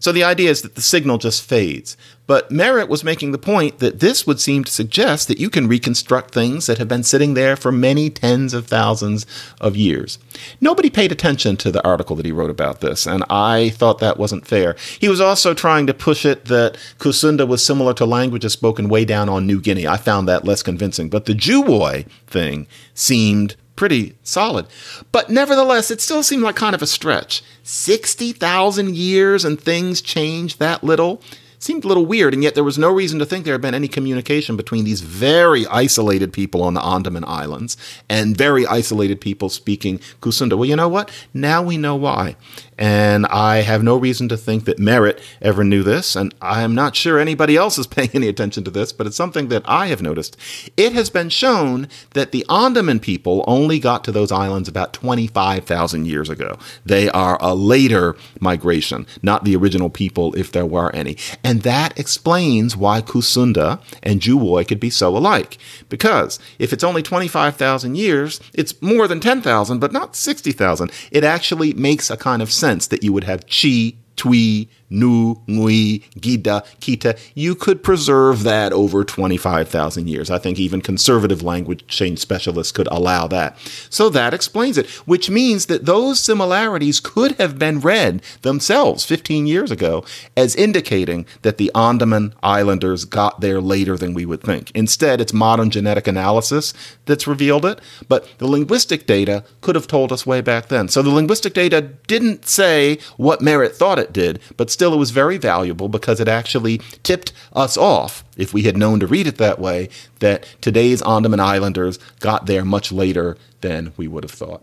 So 0.03 0.11
the 0.11 0.25
idea 0.25 0.51
is 0.51 0.63
that 0.63 0.75
the 0.75 0.81
signal 0.81 1.19
just 1.19 1.45
fades. 1.45 1.97
But 2.27 2.51
Merritt 2.51 2.89
was 2.89 3.05
making 3.05 3.31
the 3.31 3.39
point 3.39 3.79
that 3.79 4.01
this 4.01 4.27
would 4.27 4.41
seem 4.41 4.65
to 4.65 4.73
suggest 4.73 5.29
that 5.29 5.39
you 5.39 5.49
can 5.49 5.69
reconstruct 5.69 6.35
things 6.35 6.67
that 6.67 6.79
have 6.79 6.89
been 6.89 7.05
sitting 7.05 7.35
there 7.35 7.55
for 7.55 7.71
many 7.71 8.11
tens 8.11 8.53
of 8.53 8.67
thousands 8.67 9.27
of 9.61 9.77
years. 9.77 10.19
Nobody 10.61 10.91
paid 10.91 11.13
attention 11.13 11.57
to 11.59 11.71
the 11.71 11.85
article 11.87 12.17
that 12.17 12.27
he 12.27 12.33
wrote 12.33 12.51
about 12.51 12.81
this, 12.81 13.07
and 13.07 13.23
I 13.31 13.69
thought 13.71 14.01
that 14.01 14.19
wasn't 14.19 14.45
fair. 14.45 14.75
He 14.99 15.09
was 15.09 15.21
also 15.21 15.55
trying 15.55 15.87
to 15.87 15.95
push 15.95 16.25
it 16.25 16.47
that 16.47 16.77
Kusunda 16.99 17.47
was 17.47 17.65
similar 17.65 17.95
to 17.95 18.05
languages 18.05 18.53
spoken 18.53 18.89
way 18.89 19.05
down 19.05 19.29
on 19.29 19.47
New 19.47 19.61
Guinea. 19.61 19.87
I 19.87 19.99
found 19.99 20.27
that 20.27 20.45
less 20.45 20.65
convincing. 20.65 21.11
But 21.11 21.27
the 21.27 21.35
Juwoi 21.35 22.09
thing 22.27 22.67
seemed 22.93 23.55
pretty 23.77 24.17
solid. 24.23 24.67
But 25.11 25.31
nevertheless, 25.31 25.91
it 25.91 26.01
still 26.01 26.23
seemed 26.23 26.43
like 26.43 26.57
kind 26.57 26.75
of 26.75 26.83
a 26.83 26.87
stretch. 26.87 27.43
60,000 27.63 28.95
years 28.97 29.45
and 29.45 29.61
things 29.61 30.03
changed 30.03 30.59
that 30.59 30.85
little 30.85 31.23
seemed 31.63 31.85
a 31.85 31.89
little 31.89 32.07
weird, 32.07 32.35
and 32.35 32.43
yet 32.43 32.55
there 32.55 32.65
was 32.65 32.77
no 32.77 32.93
reason 32.93 33.19
to 33.19 33.27
think 33.27 33.45
there 33.45 33.55
had 33.55 33.61
been 33.61 33.75
any 33.75 33.89
communication 33.89 34.57
between 34.57 34.85
these 34.85 35.01
very 35.01 35.67
isolated 35.69 36.33
people 36.33 36.63
on 36.63 36.75
the 36.75 36.85
Andaman 36.85 37.25
Islands 37.27 37.77
and 38.09 38.37
very 38.37 38.67
isolated 38.67 39.21
people 39.21 39.49
speaking 39.49 39.99
Kusunda. 40.21 40.57
Well, 40.57 40.69
you 40.69 40.77
know 40.77 40.89
what? 40.89 41.11
Now 41.33 41.63
we 41.63 41.77
know 41.77 41.95
why. 41.95 42.37
And 42.79 43.27
I 43.27 43.59
have 43.59 43.83
no 43.83 43.97
reason 43.97 44.29
to 44.31 44.37
think 44.37 44.65
that 44.65 44.79
Merritt 44.79 45.21
ever 45.41 45.63
knew 45.63 45.83
this, 45.83 46.17
and 46.17 46.35
I 46.41 46.63
am 46.63 46.75
not 46.75 46.97
sure 46.97 47.19
anybody 47.19 47.57
else 47.57 47.79
is 47.79 47.87
paying 47.93 48.11
any 48.15 48.29
attention 48.29 48.65
to 48.65 48.71
this, 48.71 48.93
but 48.93 49.07
it's 49.07 49.17
something 49.17 49.49
that 49.49 49.63
I 49.67 49.87
have 49.89 50.03
noticed. 50.03 50.37
It 50.77 50.93
has 50.93 51.11
been 51.11 51.29
shown 51.29 51.89
that 52.15 52.33
the 52.33 52.47
Andaman 52.49 53.01
people 53.01 53.45
only 53.47 53.79
got 53.79 54.05
to 54.05 54.13
those 54.13 54.33
islands 54.33 54.69
about 54.69 54.93
25,000 54.93 56.07
years 56.07 56.29
ago. 56.31 56.59
They 56.85 57.11
are 57.11 57.39
a 57.41 57.55
later 57.55 58.17
migration, 58.41 59.07
not 59.23 59.45
the 59.45 59.57
original 59.57 59.91
people, 59.91 60.35
if 60.35 60.51
there 60.51 60.67
were 60.67 60.95
any. 60.95 61.17
And 61.45 61.63
that 61.63 61.99
explains 61.99 62.77
why 62.77 63.03
Kusunda 63.03 63.81
and 64.03 64.21
Juwoi 64.21 64.67
could 64.67 64.81
be 64.81 64.91
so 64.91 65.17
alike. 65.17 65.59
Because 65.89 66.39
if 66.59 66.73
it's 66.73 66.85
only 66.85 67.03
25,000 67.03 67.95
years, 67.97 68.41
it's 68.55 68.81
more 68.81 69.07
than 69.07 69.21
10,000, 69.21 69.79
but 69.79 69.93
not 69.93 70.17
60,000. 70.17 70.91
It 71.11 71.25
actually 71.25 71.75
makes 71.75 72.11
a 72.11 72.17
kind 72.17 72.41
of 72.41 72.51
sense 72.51 72.72
that 72.81 73.03
you 73.03 73.13
would 73.13 73.25
have 73.25 73.45
Chi, 73.47 73.95
Tui, 74.17 74.69
Nu, 74.93 75.41
Ngui, 75.49 76.03
Gida, 76.21 76.65
Kita. 76.81 77.19
You 77.35 77.55
could 77.55 77.83
preserve 77.83 78.43
that 78.43 78.73
over 78.73 79.05
25,000 79.05 80.09
years. 80.09 80.31
I 80.31 80.39
think 80.39 80.59
even 80.59 80.81
conservative 80.81 81.43
language 81.43 81.87
change 81.87 82.19
specialists 82.19 82.73
could 82.73 82.89
allow 82.91 83.27
that. 83.29 83.57
So 83.89 84.09
that 84.11 84.35
explains 84.35 84.77
it, 84.77 84.89
which 85.07 85.31
means 85.31 85.67
that 85.67 85.87
those 85.87 86.21
similarities 86.21 87.01
could 87.01 87.33
have 87.33 87.59
been 87.59 87.81
read 87.81 88.23
themselves 88.43 89.05
15 89.05 89.47
years 89.47 89.71
ago 89.71 90.05
as 90.37 90.55
indicating 90.57 91.25
that 91.43 91.59
the 91.59 91.71
Andaman 91.75 92.35
Islanders 92.43 93.05
got 93.05 93.41
there 93.41 93.61
later 93.61 93.97
than 93.97 94.15
we 94.15 94.27
would 94.27 94.43
think. 94.43 94.71
Instead, 94.75 95.21
it's 95.21 95.33
modern 95.33 95.71
genetic 95.71 96.07
analysis 96.07 96.75
that's 97.07 97.27
revealed 97.27 97.65
it, 97.65 97.81
but 98.09 98.29
the 98.39 98.47
linguistic 98.47 99.07
data 99.07 99.45
could 99.61 99.75
have 99.75 99.87
told 99.87 100.13
us 100.13 100.27
way 100.27 100.41
back 100.41 100.69
then. 100.69 100.89
So 100.89 101.03
the 101.03 101.11
linguistic 101.11 101.55
data 101.55 101.81
didn't 101.81 102.47
say 102.47 102.99
what 103.17 103.41
Merritt 103.41 103.77
thought 103.77 103.99
it 103.99 104.13
did, 104.13 104.41
but 104.57 104.71
still 104.71 104.82
it 104.91 104.97
was 104.97 105.11
very 105.11 105.37
valuable 105.37 105.89
because 105.89 106.19
it 106.19 106.29
actually 106.29 106.79
tipped 107.03 107.33
us 107.53 107.77
off, 107.77 108.25
if 108.37 108.55
we 108.55 108.63
had 108.63 108.77
known 108.77 108.99
to 109.01 109.07
read 109.07 109.27
it 109.27 109.37
that 109.37 109.59
way, 109.59 109.89
that 110.21 110.47
today's 110.61 111.03
Andaman 111.03 111.41
Islanders 111.41 111.99
got 112.21 112.47
there 112.47 112.65
much 112.65 112.91
later 112.91 113.37
than 113.61 113.93
we 113.97 114.09
would 114.09 114.25
have 114.25 114.31
thought. 114.31 114.63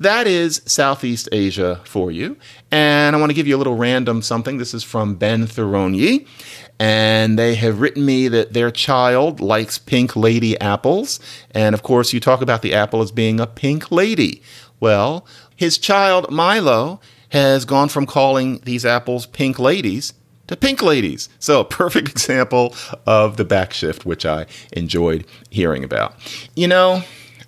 that 0.00 0.26
is 0.26 0.62
Southeast 0.64 1.28
Asia 1.30 1.80
for 1.84 2.10
you. 2.10 2.36
And 2.70 3.14
I 3.14 3.20
want 3.20 3.30
to 3.30 3.34
give 3.34 3.46
you 3.46 3.54
a 3.54 3.58
little 3.58 3.76
random 3.76 4.22
something. 4.22 4.56
This 4.56 4.72
is 4.72 4.82
from 4.82 5.14
Ben 5.14 5.46
Thuronyi. 5.46 6.26
And 6.78 7.38
they 7.38 7.54
have 7.56 7.80
written 7.80 8.06
me 8.06 8.26
that 8.28 8.54
their 8.54 8.70
child 8.70 9.40
likes 9.40 9.76
pink 9.78 10.16
lady 10.16 10.58
apples. 10.58 11.20
And 11.50 11.74
of 11.74 11.82
course, 11.82 12.14
you 12.14 12.20
talk 12.20 12.40
about 12.40 12.62
the 12.62 12.72
apple 12.72 13.02
as 13.02 13.12
being 13.12 13.38
a 13.38 13.46
pink 13.46 13.92
lady. 13.92 14.42
Well, 14.80 15.26
his 15.54 15.76
child, 15.76 16.30
Milo, 16.30 16.98
has 17.30 17.64
gone 17.64 17.88
from 17.88 18.06
calling 18.06 18.58
these 18.60 18.84
apples 18.84 19.26
pink 19.26 19.58
ladies 19.58 20.12
to 20.46 20.56
pink 20.56 20.82
ladies. 20.82 21.28
So, 21.38 21.60
a 21.60 21.64
perfect 21.64 22.08
example 22.10 22.74
of 23.06 23.36
the 23.36 23.44
backshift, 23.44 24.04
which 24.04 24.26
I 24.26 24.46
enjoyed 24.72 25.24
hearing 25.48 25.84
about. 25.84 26.14
You 26.54 26.68
know, 26.68 27.02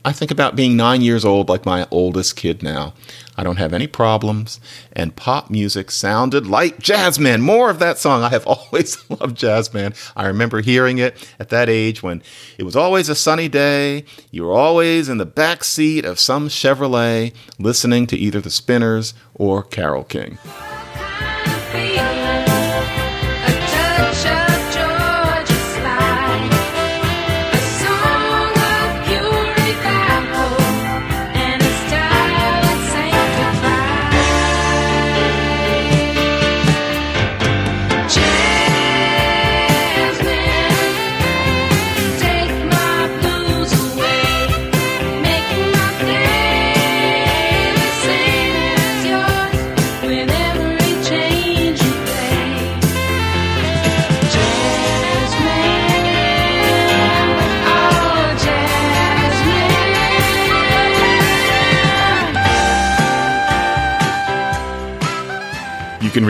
I 0.04 0.12
think 0.12 0.30
about 0.32 0.56
being 0.56 0.76
nine 0.76 1.00
years 1.00 1.24
old 1.24 1.48
like 1.48 1.64
my 1.64 1.86
oldest 1.90 2.34
kid 2.34 2.62
now. 2.62 2.92
I 3.36 3.44
don't 3.44 3.56
have 3.56 3.72
any 3.72 3.86
problems, 3.86 4.60
and 4.92 5.16
pop 5.16 5.48
music 5.48 5.90
sounded 5.90 6.46
like 6.46 6.78
Jazzman. 6.78 7.40
More 7.40 7.70
of 7.70 7.78
that 7.78 7.98
song. 7.98 8.22
I 8.22 8.28
have 8.30 8.46
always 8.46 9.08
loved 9.08 9.38
Jazzman. 9.38 9.94
I 10.16 10.26
remember 10.26 10.60
hearing 10.60 10.98
it 10.98 11.28
at 11.38 11.50
that 11.50 11.68
age 11.68 12.02
when 12.02 12.22
it 12.58 12.64
was 12.64 12.76
always 12.76 13.08
a 13.08 13.14
sunny 13.14 13.48
day. 13.48 14.04
You 14.30 14.44
were 14.44 14.52
always 14.52 15.08
in 15.08 15.18
the 15.18 15.26
back 15.26 15.62
seat 15.62 16.04
of 16.04 16.18
some 16.18 16.48
Chevrolet 16.48 17.32
listening 17.58 18.06
to 18.08 18.16
either 18.16 18.40
the 18.40 18.50
Spinners 18.50 19.14
or 19.34 19.62
Carole 19.62 20.04
King. 20.04 20.38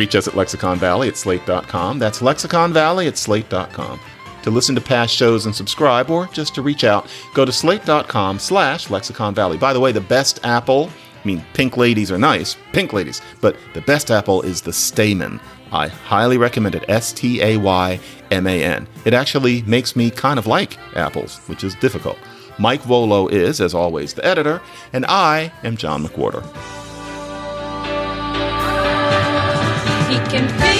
Reach 0.03 0.17
us 0.17 0.27
at 0.27 0.35
Lexicon 0.35 0.81
Valley 0.81 1.07
at 1.07 1.17
slate.com. 1.17 2.01
That's 2.01 2.21
Lexicon 2.21 2.73
Valley 2.73 3.07
at 3.07 3.17
slate.com. 3.17 4.01
To 4.43 4.51
listen 4.51 4.75
to 4.75 4.81
past 4.81 5.15
shows 5.15 5.47
and 5.47 5.55
subscribe, 5.55 6.11
or 6.11 6.27
just 6.33 6.57
to 6.57 6.63
reach 6.63 6.83
out, 6.83 7.07
go 7.35 7.45
to 7.45 7.53
slate.com 7.53 8.41
slash 8.41 8.91
Lexicon 8.91 9.33
Valley. 9.33 9.59
By 9.59 9.73
the 9.73 9.79
way, 9.79 9.93
the 9.93 10.01
best 10.01 10.45
apple, 10.45 10.91
I 11.23 11.25
mean, 11.25 11.47
pink 11.55 11.77
ladies 11.77 12.11
are 12.11 12.19
nice, 12.19 12.57
pink 12.73 12.93
ladies, 12.93 13.23
but 13.41 13.57
the 13.75 13.81
best 13.83 14.11
apple 14.11 14.43
is 14.43 14.61
the 14.61 14.73
Stayman. 14.73 15.39
I 15.71 15.87
highly 15.87 16.37
recommend 16.37 16.75
it, 16.75 16.85
S 16.89 17.13
T 17.13 17.41
A 17.41 17.57
Y 17.57 18.01
M 18.33 18.49
A 18.49 18.65
N. 18.65 18.89
It 19.05 19.15
actually 19.15 19.63
makes 19.63 19.95
me 19.95 20.11
kind 20.11 20.37
of 20.37 20.49
like 20.49 20.79
apples, 20.97 21.39
which 21.47 21.63
is 21.63 21.77
difficult. 21.77 22.19
Mike 22.59 22.83
Vuolo 22.83 23.31
is, 23.31 23.61
as 23.61 23.73
always, 23.73 24.15
the 24.15 24.27
editor, 24.27 24.61
and 24.93 25.07
I 25.07 25.53
am 25.63 25.77
John 25.77 26.05
McWhorter. 26.05 26.43
Can 30.33 30.49
feel 30.49 30.72